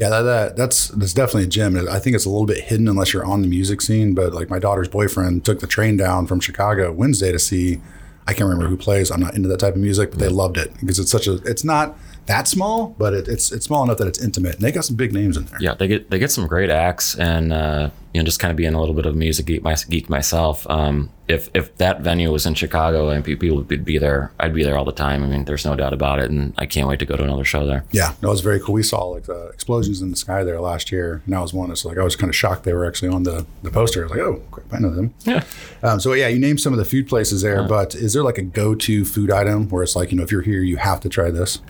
Yeah, 0.00 0.08
that, 0.08 0.22
that 0.22 0.56
that's 0.56 0.88
that's 0.88 1.12
definitely 1.12 1.44
a 1.44 1.48
gem. 1.48 1.76
I 1.76 1.98
think 1.98 2.16
it's 2.16 2.24
a 2.24 2.30
little 2.30 2.46
bit 2.46 2.64
hidden 2.64 2.88
unless 2.88 3.12
you're 3.12 3.26
on 3.26 3.42
the 3.42 3.48
music 3.48 3.82
scene. 3.82 4.14
But 4.14 4.32
like 4.32 4.48
my 4.48 4.58
daughter's 4.58 4.88
boyfriend 4.88 5.44
took 5.44 5.60
the 5.60 5.66
train 5.66 5.98
down 5.98 6.26
from 6.26 6.40
Chicago 6.40 6.90
Wednesday 6.90 7.30
to 7.32 7.38
see. 7.38 7.82
I 8.26 8.32
can't 8.32 8.48
remember 8.48 8.68
who 8.68 8.78
plays. 8.78 9.10
I'm 9.10 9.20
not 9.20 9.34
into 9.34 9.48
that 9.48 9.60
type 9.60 9.74
of 9.74 9.80
music, 9.80 10.10
but 10.10 10.18
they 10.18 10.28
loved 10.28 10.56
it 10.56 10.72
because 10.80 10.98
it's 10.98 11.10
such 11.10 11.26
a. 11.26 11.34
It's 11.44 11.64
not 11.64 11.98
that 12.24 12.48
small, 12.48 12.94
but 12.96 13.12
it, 13.12 13.28
it's 13.28 13.52
it's 13.52 13.66
small 13.66 13.84
enough 13.84 13.98
that 13.98 14.06
it's 14.06 14.22
intimate. 14.22 14.54
And 14.54 14.64
they 14.64 14.72
got 14.72 14.86
some 14.86 14.96
big 14.96 15.12
names 15.12 15.36
in 15.36 15.44
there. 15.44 15.58
yeah, 15.60 15.74
they 15.74 15.86
get 15.86 16.08
they 16.08 16.18
get 16.18 16.30
some 16.30 16.46
great 16.46 16.70
acts, 16.70 17.14
and 17.18 17.52
uh, 17.52 17.90
you 18.12 18.20
know, 18.20 18.24
just 18.24 18.40
kind 18.40 18.50
of 18.50 18.56
being 18.56 18.74
a 18.74 18.80
little 18.80 18.94
bit 18.94 19.06
of 19.06 19.14
a 19.14 19.16
music 19.16 19.46
geek, 19.46 19.62
my, 19.62 19.76
geek 19.88 20.10
myself. 20.10 20.68
Um, 20.68 21.10
if 21.28 21.48
if 21.54 21.76
that 21.76 22.00
venue 22.00 22.32
was 22.32 22.44
in 22.44 22.54
Chicago 22.54 23.08
and 23.08 23.24
people 23.24 23.56
would 23.56 23.84
be 23.84 23.98
there, 23.98 24.32
I'd 24.40 24.52
be 24.52 24.64
there 24.64 24.76
all 24.76 24.84
the 24.84 24.90
time. 24.90 25.22
I 25.22 25.28
mean, 25.28 25.44
there's 25.44 25.64
no 25.64 25.76
doubt 25.76 25.92
about 25.92 26.18
it, 26.18 26.28
and 26.28 26.52
I 26.58 26.66
can't 26.66 26.88
wait 26.88 26.98
to 26.98 27.06
go 27.06 27.14
to 27.16 27.22
another 27.22 27.44
show 27.44 27.64
there. 27.66 27.84
Yeah, 27.92 28.14
no, 28.20 28.28
it 28.28 28.32
was 28.32 28.40
very 28.40 28.58
cool. 28.58 28.74
We 28.74 28.82
saw 28.82 29.04
like 29.04 29.28
uh, 29.28 29.50
explosions 29.50 30.02
in 30.02 30.10
the 30.10 30.16
sky 30.16 30.42
there 30.42 30.60
last 30.60 30.90
year, 30.90 31.22
and 31.24 31.34
that 31.34 31.40
was 31.40 31.54
one. 31.54 31.70
It's 31.70 31.84
like 31.84 31.98
I 31.98 32.02
was 32.02 32.16
kind 32.16 32.28
of 32.28 32.34
shocked 32.34 32.64
they 32.64 32.72
were 32.72 32.84
actually 32.84 33.12
on 33.12 33.22
the 33.22 33.46
the 33.62 33.70
poster. 33.70 34.00
I 34.00 34.02
was 34.04 34.10
like, 34.10 34.20
oh, 34.20 34.42
crap, 34.50 34.66
I 34.72 34.78
know 34.80 34.90
them. 34.90 35.14
Yeah. 35.24 35.44
Um, 35.84 36.00
so 36.00 36.12
yeah, 36.14 36.26
you 36.26 36.40
named 36.40 36.60
some 36.60 36.72
of 36.72 36.80
the 36.80 36.84
food 36.84 37.06
places 37.08 37.42
there, 37.42 37.62
but 37.62 37.94
is 37.94 38.12
there 38.12 38.24
like 38.24 38.38
a 38.38 38.42
go-to 38.42 39.04
food 39.04 39.30
item 39.30 39.68
where 39.68 39.84
it's 39.84 39.94
like 39.94 40.10
you 40.10 40.16
know 40.16 40.24
if 40.24 40.32
you're 40.32 40.42
here 40.42 40.62
you 40.62 40.78
have 40.78 40.98
to 41.00 41.08
try 41.08 41.30
this? 41.30 41.60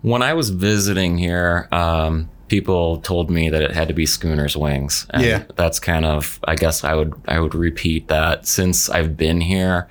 When 0.00 0.22
I 0.22 0.34
was 0.34 0.50
visiting 0.50 1.18
here, 1.18 1.68
um, 1.72 2.28
people 2.48 2.98
told 2.98 3.30
me 3.30 3.48
that 3.50 3.62
it 3.62 3.70
had 3.72 3.88
to 3.88 3.94
be 3.94 4.04
Schooner's 4.06 4.56
wings. 4.56 5.06
And 5.10 5.22
Yeah. 5.24 5.42
that's 5.56 5.78
kind 5.80 6.04
of. 6.04 6.38
I 6.44 6.54
guess 6.56 6.84
I 6.84 6.94
would 6.94 7.14
I 7.26 7.40
would 7.40 7.54
repeat 7.54 8.08
that 8.08 8.46
since 8.46 8.88
I've 8.90 9.16
been 9.16 9.40
here. 9.40 9.88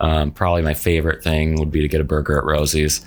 Um, 0.00 0.30
probably 0.30 0.62
my 0.62 0.74
favorite 0.74 1.24
thing 1.24 1.58
would 1.58 1.72
be 1.72 1.80
to 1.80 1.88
get 1.88 2.00
a 2.00 2.04
burger 2.04 2.38
at 2.38 2.44
Rosie's. 2.44 3.04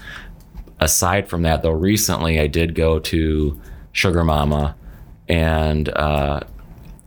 Aside 0.80 1.30
from 1.30 1.44
that, 1.44 1.62
though, 1.62 1.72
recently 1.72 2.40
I 2.40 2.48
did 2.48 2.74
go 2.76 3.00
to 3.00 3.62
Sugar 3.94 4.24
Mama, 4.24 4.76
and 5.30 5.88
uh, 5.90 6.42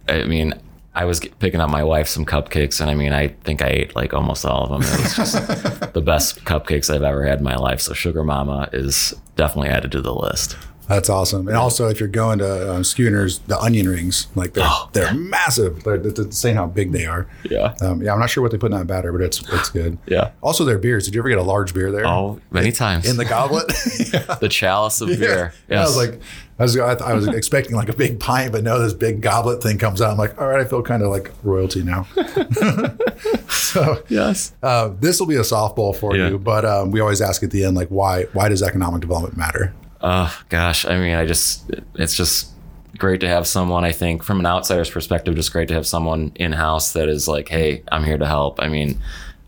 I 0.09 0.25
mean, 0.25 0.55
I 0.95 1.05
was 1.07 1.19
picking 1.41 1.61
up 1.61 1.71
my 1.71 1.83
wife 1.83 2.07
some 2.09 2.25
cupcakes, 2.25 2.81
and 2.81 2.89
I 2.89 2.95
mean, 2.95 3.13
I 3.13 3.29
think 3.29 3.63
I 3.63 3.67
ate 3.67 3.97
like 3.97 4.15
almost 4.15 4.47
all 4.47 4.63
of 4.65 4.71
them. 4.71 4.83
It 4.83 5.03
was 5.03 5.17
just 5.17 5.93
the 5.93 6.01
best 6.01 6.45
cupcakes 6.45 6.89
I've 6.89 7.03
ever 7.03 7.25
had 7.27 7.39
in 7.39 7.45
my 7.45 7.57
life. 7.57 7.81
So 7.81 7.95
Sugar 7.95 8.23
Mama 8.23 8.69
is 8.73 9.13
definitely 9.37 9.71
added 9.71 9.91
to 9.93 10.01
the 10.01 10.15
list. 10.15 10.57
That's 10.89 11.09
awesome. 11.09 11.49
And 11.49 11.57
also, 11.57 11.89
if 11.89 11.99
you're 11.99 12.09
going 12.09 12.39
to 12.41 12.73
um, 12.75 12.85
Schooners, 12.85 13.39
the 13.41 13.59
onion 13.59 13.89
rings, 13.89 14.29
like 14.35 14.53
they're 14.53 14.69
they're 14.93 15.15
massive. 15.15 15.83
They're, 15.83 15.95
it's 15.95 16.19
insane 16.21 16.57
how 16.57 16.67
big 16.67 16.93
they 16.93 17.07
are. 17.07 17.27
Yeah. 17.45 17.75
Um, 17.81 18.03
yeah, 18.03 18.13
I'm 18.13 18.21
not 18.21 18.29
sure 18.31 18.43
what 18.43 18.53
they 18.53 18.59
put 18.59 18.71
in 18.73 18.79
that 18.79 18.87
batter, 18.87 19.11
but 19.13 19.23
it's 19.23 19.41
it's 19.53 19.71
good. 19.71 19.97
Yeah. 20.07 20.33
Also, 20.43 20.65
their 20.65 20.79
beers. 20.79 21.07
Did 21.07 21.15
you 21.15 21.21
ever 21.23 21.29
get 21.31 21.39
a 21.39 21.43
large 21.43 21.73
beer 21.73 21.91
there? 21.91 22.07
Oh, 22.07 22.41
many 22.51 22.71
times. 22.71 23.09
in 23.09 23.17
the 23.17 23.25
goblet. 23.25 23.73
yeah. 24.13 24.35
the 24.41 24.49
chalice 24.49 25.01
of 25.01 25.09
beer. 25.09 25.55
Yeah. 25.69 25.81
I 25.81 25.85
was 25.85 25.97
like, 25.97 26.21
I 26.59 26.63
was, 26.63 26.79
I, 26.79 26.93
I 26.95 27.15
was 27.15 27.27
expecting 27.29 27.75
like 27.75 27.89
a 27.89 27.97
big 27.97 28.21
pint, 28.21 28.53
but 28.53 28.63
no, 28.63 28.79
this 28.79 28.93
big 28.95 29.21
goblet 29.23 29.63
thing 29.63 29.79
comes 29.79 30.01
out. 30.03 30.11
I'm 30.13 30.19
like, 30.19 30.41
all 30.41 30.47
right, 30.49 30.61
I 30.61 30.65
feel 30.69 30.83
kind 30.83 31.03
of 31.03 31.09
like 31.09 31.33
royalty 31.43 31.83
now. 31.83 32.07
so 33.49 34.03
yes. 34.09 34.53
uh, 34.63 34.89
this 35.01 35.19
will 35.19 35.27
be 35.27 35.37
a 35.37 35.41
softball 35.41 35.97
for 35.97 36.17
Yeah. 36.17 36.29
you, 36.29 36.39
but 36.39 36.65
um, 36.65 36.91
we 36.91 37.01
always 37.01 37.21
ask 37.21 37.43
at 37.43 37.51
the 37.51 37.65
end, 37.65 37.77
like, 37.77 37.89
why 37.89 38.25
why 38.33 38.49
does 38.49 38.63
economic 38.63 39.01
development 39.01 39.37
matter? 39.37 39.73
Uh, 40.05 40.31
gosh, 40.51 40.85
I 40.85 40.99
mean, 40.99 41.15
I 41.15 41.25
just, 41.25 41.71
it's 41.95 42.15
just 42.15 42.51
great 42.99 43.21
to 43.21 43.29
have 43.29 43.47
someone, 43.47 43.87
I 43.87 43.93
think, 43.93 44.23
from 44.23 44.39
an 44.39 44.45
outsider's 44.45 44.91
perspective, 44.91 45.35
just 45.35 45.51
great 45.51 45.69
to 45.69 45.75
have 45.75 45.87
someone 45.87 46.31
in 46.35 46.53
house 46.53 46.93
that 46.93 47.09
is 47.09 47.27
like, 47.27 47.49
hey, 47.49 47.83
I'm 47.91 48.05
here 48.05 48.19
to 48.19 48.27
help. 48.27 48.61
I 48.61 48.69
mean, 48.69 49.01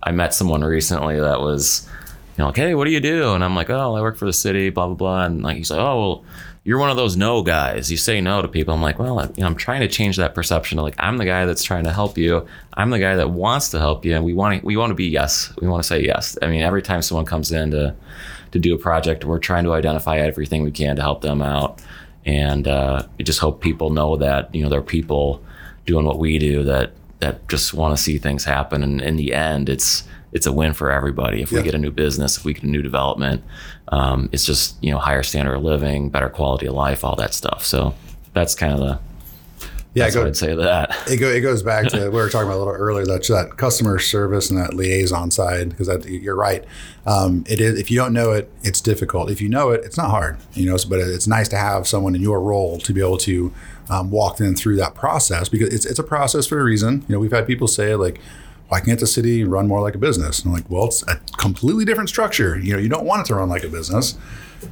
I 0.02 0.12
met 0.12 0.32
someone 0.32 0.64
recently 0.64 1.20
that 1.20 1.40
was, 1.40 1.86
you 2.06 2.38
know, 2.38 2.46
like, 2.46 2.56
hey, 2.56 2.74
what 2.74 2.86
do 2.86 2.90
you 2.90 3.00
do? 3.00 3.34
And 3.34 3.44
I'm 3.44 3.54
like, 3.54 3.68
oh, 3.68 3.96
I 3.96 4.00
work 4.00 4.16
for 4.16 4.24
the 4.24 4.32
city, 4.32 4.70
blah, 4.70 4.86
blah, 4.86 4.94
blah. 4.94 5.24
And 5.26 5.42
like, 5.42 5.58
he's 5.58 5.70
like, 5.70 5.78
oh, 5.78 6.00
well, 6.00 6.24
you're 6.64 6.78
one 6.78 6.88
of 6.88 6.96
those 6.96 7.18
no 7.18 7.42
guys. 7.42 7.90
You 7.90 7.98
say 7.98 8.22
no 8.22 8.40
to 8.40 8.48
people. 8.48 8.72
I'm 8.72 8.80
like, 8.80 8.98
well, 8.98 9.30
you 9.36 9.42
know, 9.42 9.46
I'm 9.46 9.56
trying 9.56 9.82
to 9.82 9.88
change 9.88 10.16
that 10.16 10.34
perception. 10.34 10.78
Like, 10.78 10.96
I'm 10.98 11.18
the 11.18 11.26
guy 11.26 11.44
that's 11.44 11.62
trying 11.62 11.84
to 11.84 11.92
help 11.92 12.16
you. 12.16 12.46
I'm 12.72 12.88
the 12.88 12.98
guy 12.98 13.14
that 13.16 13.28
wants 13.28 13.68
to 13.72 13.78
help 13.78 14.06
you, 14.06 14.16
and 14.16 14.24
we 14.24 14.32
want 14.32 14.60
to, 14.60 14.66
we 14.66 14.78
want 14.78 14.90
to 14.90 14.94
be 14.94 15.06
yes. 15.06 15.52
We 15.60 15.68
want 15.68 15.82
to 15.82 15.86
say 15.86 16.02
yes. 16.02 16.38
I 16.40 16.46
mean, 16.46 16.62
every 16.62 16.82
time 16.82 17.02
someone 17.02 17.26
comes 17.26 17.52
in 17.52 17.70
to 17.72 17.94
to 18.52 18.58
do 18.58 18.74
a 18.74 18.78
project, 18.78 19.24
we're 19.24 19.38
trying 19.38 19.64
to 19.64 19.72
identify 19.72 20.18
everything 20.18 20.62
we 20.62 20.70
can 20.70 20.96
to 20.96 21.02
help 21.02 21.22
them 21.22 21.42
out, 21.42 21.82
and 22.24 22.66
uh, 22.66 23.06
we 23.18 23.24
just 23.24 23.40
hope 23.40 23.60
people 23.60 23.90
know 23.90 24.16
that 24.16 24.54
you 24.54 24.62
know 24.62 24.68
there 24.68 24.80
are 24.80 24.82
people 24.82 25.42
doing 25.84 26.04
what 26.04 26.18
we 26.18 26.38
do 26.38 26.64
that 26.64 26.92
that 27.20 27.48
just 27.48 27.72
want 27.72 27.96
to 27.96 28.02
see 28.02 28.18
things 28.18 28.44
happen, 28.44 28.82
and 28.82 29.00
in 29.00 29.16
the 29.16 29.32
end, 29.32 29.68
it's 29.68 30.04
it's 30.32 30.46
a 30.46 30.52
win 30.52 30.74
for 30.74 30.90
everybody. 30.90 31.40
If 31.40 31.50
we 31.50 31.62
get 31.62 31.74
a 31.74 31.78
new 31.78 31.90
business, 31.90 32.36
if 32.36 32.44
we 32.44 32.52
get 32.52 32.64
a 32.64 32.68
new 32.68 32.82
development, 32.82 33.42
um, 33.88 34.28
it's 34.32 34.44
just 34.44 34.82
you 34.82 34.90
know 34.90 34.98
higher 34.98 35.22
standard 35.22 35.54
of 35.54 35.62
living, 35.62 36.10
better 36.10 36.28
quality 36.28 36.66
of 36.66 36.74
life, 36.74 37.04
all 37.04 37.16
that 37.16 37.32
stuff. 37.32 37.64
So 37.64 37.94
that's 38.32 38.54
kind 38.54 38.72
of 38.72 38.80
the 38.80 38.98
Yeah, 39.96 40.04
that's 40.04 40.14
go, 40.14 40.20
what 40.20 40.28
I'd 40.28 40.36
say 40.36 40.48
to 40.48 40.56
that. 40.56 40.94
it, 41.08 41.16
go, 41.16 41.26
it 41.30 41.40
goes 41.40 41.62
back 41.62 41.88
to 41.88 41.96
what 42.04 42.12
we 42.12 42.18
were 42.18 42.28
talking 42.28 42.48
about 42.48 42.58
a 42.58 42.62
little 42.62 42.74
earlier 42.74 43.06
that 43.06 43.26
that 43.28 43.56
customer 43.56 43.98
service 43.98 44.50
and 44.50 44.60
that 44.60 44.74
liaison 44.74 45.30
side 45.30 45.70
because 45.70 45.86
that 45.86 46.04
you're 46.04 46.36
right. 46.36 46.66
Um, 47.06 47.44
it 47.48 47.62
is 47.62 47.80
if 47.80 47.90
you 47.90 47.96
don't 47.96 48.12
know 48.12 48.32
it, 48.32 48.52
it's 48.62 48.82
difficult. 48.82 49.30
If 49.30 49.40
you 49.40 49.48
know 49.48 49.70
it, 49.70 49.84
it's 49.84 49.96
not 49.96 50.10
hard. 50.10 50.36
You 50.52 50.66
know, 50.66 50.76
but 50.86 50.98
it's 50.98 51.26
nice 51.26 51.48
to 51.48 51.56
have 51.56 51.88
someone 51.88 52.14
in 52.14 52.20
your 52.20 52.42
role 52.42 52.78
to 52.80 52.92
be 52.92 53.00
able 53.00 53.16
to 53.18 53.54
um, 53.88 54.10
walk 54.10 54.36
them 54.36 54.54
through 54.54 54.76
that 54.76 54.94
process 54.94 55.48
because 55.48 55.72
it's 55.72 55.86
it's 55.86 55.98
a 55.98 56.04
process 56.04 56.46
for 56.46 56.60
a 56.60 56.64
reason. 56.64 57.02
You 57.08 57.14
know, 57.14 57.18
we've 57.18 57.32
had 57.32 57.46
people 57.46 57.66
say 57.66 57.94
like. 57.94 58.20
Why 58.68 58.80
can't 58.80 58.98
the 58.98 59.06
city 59.06 59.44
run 59.44 59.68
more 59.68 59.80
like 59.80 59.94
a 59.94 59.98
business? 59.98 60.40
And 60.40 60.48
I'm 60.48 60.54
like, 60.54 60.68
well, 60.70 60.86
it's 60.86 61.02
a 61.06 61.16
completely 61.36 61.84
different 61.84 62.08
structure. 62.08 62.58
You 62.58 62.72
know, 62.72 62.78
you 62.78 62.88
don't 62.88 63.04
want 63.04 63.20
it 63.22 63.26
to 63.26 63.36
run 63.36 63.48
like 63.48 63.62
a 63.64 63.68
business 63.68 64.18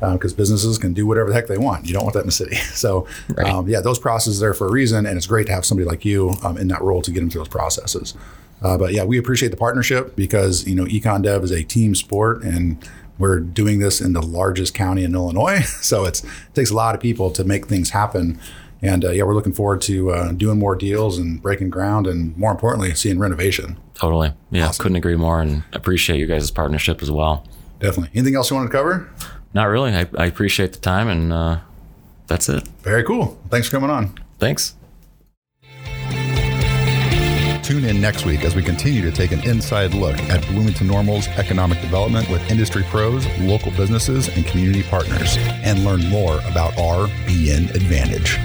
because 0.00 0.32
businesses 0.32 0.78
can 0.78 0.92
do 0.92 1.06
whatever 1.06 1.28
the 1.28 1.34
heck 1.34 1.46
they 1.46 1.58
want. 1.58 1.86
You 1.86 1.92
don't 1.94 2.02
want 2.02 2.14
that 2.14 2.20
in 2.20 2.26
the 2.26 2.32
city. 2.32 2.56
So, 2.74 3.06
Right. 3.36 3.46
um, 3.46 3.68
yeah, 3.68 3.80
those 3.80 3.98
processes 4.00 4.42
are 4.42 4.46
there 4.46 4.54
for 4.54 4.66
a 4.66 4.70
reason, 4.72 5.06
and 5.06 5.16
it's 5.16 5.26
great 5.26 5.46
to 5.46 5.52
have 5.52 5.64
somebody 5.64 5.88
like 5.88 6.04
you 6.04 6.34
um, 6.42 6.58
in 6.58 6.68
that 6.68 6.82
role 6.82 7.02
to 7.02 7.10
get 7.12 7.22
into 7.22 7.38
those 7.38 7.48
processes. 7.48 8.14
Uh, 8.62 8.76
but 8.78 8.92
yeah, 8.92 9.04
we 9.04 9.16
appreciate 9.18 9.50
the 9.50 9.56
partnership 9.56 10.16
because 10.16 10.66
you 10.66 10.74
know 10.74 10.84
Econ 10.86 11.22
Dev 11.22 11.44
is 11.44 11.50
a 11.52 11.62
team 11.62 11.94
sport, 11.94 12.42
and 12.42 12.76
we're 13.18 13.38
doing 13.38 13.78
this 13.78 14.00
in 14.00 14.12
the 14.12 14.22
largest 14.22 14.74
county 14.74 15.04
in 15.04 15.14
Illinois. 15.14 15.60
So 15.82 16.04
it's, 16.06 16.24
it 16.24 16.30
takes 16.54 16.70
a 16.70 16.74
lot 16.74 16.94
of 16.96 17.00
people 17.00 17.30
to 17.30 17.44
make 17.44 17.66
things 17.66 17.90
happen. 17.90 18.40
And 18.84 19.02
uh, 19.02 19.10
yeah, 19.12 19.22
we're 19.22 19.34
looking 19.34 19.54
forward 19.54 19.80
to 19.82 20.10
uh, 20.10 20.32
doing 20.32 20.58
more 20.58 20.76
deals 20.76 21.16
and 21.16 21.40
breaking 21.40 21.70
ground, 21.70 22.06
and 22.06 22.36
more 22.36 22.50
importantly, 22.50 22.94
seeing 22.94 23.18
renovation. 23.18 23.78
Totally, 23.94 24.34
yeah, 24.50 24.70
couldn't 24.78 24.96
agree 24.96 25.16
more, 25.16 25.40
and 25.40 25.64
appreciate 25.72 26.18
you 26.18 26.26
guys' 26.26 26.50
partnership 26.50 27.00
as 27.00 27.10
well. 27.10 27.46
Definitely. 27.80 28.10
Anything 28.14 28.36
else 28.36 28.50
you 28.50 28.56
wanted 28.56 28.68
to 28.68 28.72
cover? 28.72 29.10
Not 29.54 29.64
really. 29.64 29.94
I, 29.94 30.06
I 30.18 30.26
appreciate 30.26 30.74
the 30.74 30.80
time, 30.80 31.08
and 31.08 31.32
uh, 31.32 31.60
that's 32.26 32.50
it. 32.50 32.68
Very 32.82 33.04
cool. 33.04 33.40
Thanks 33.48 33.68
for 33.68 33.76
coming 33.76 33.90
on. 33.90 34.12
Thanks. 34.38 34.74
Tune 37.64 37.86
in 37.86 37.98
next 37.98 38.26
week 38.26 38.44
as 38.44 38.54
we 38.54 38.62
continue 38.62 39.00
to 39.00 39.10
take 39.10 39.32
an 39.32 39.42
inside 39.48 39.94
look 39.94 40.18
at 40.28 40.46
Bloomington 40.48 40.86
Normal's 40.86 41.26
economic 41.28 41.80
development 41.80 42.28
with 42.28 42.50
industry 42.50 42.84
pros, 42.90 43.26
local 43.38 43.70
businesses, 43.70 44.28
and 44.28 44.44
community 44.44 44.82
partners, 44.82 45.38
and 45.38 45.82
learn 45.82 46.06
more 46.10 46.40
about 46.40 46.76
our 46.76 47.06
BN 47.26 47.74
Advantage. 47.74 48.38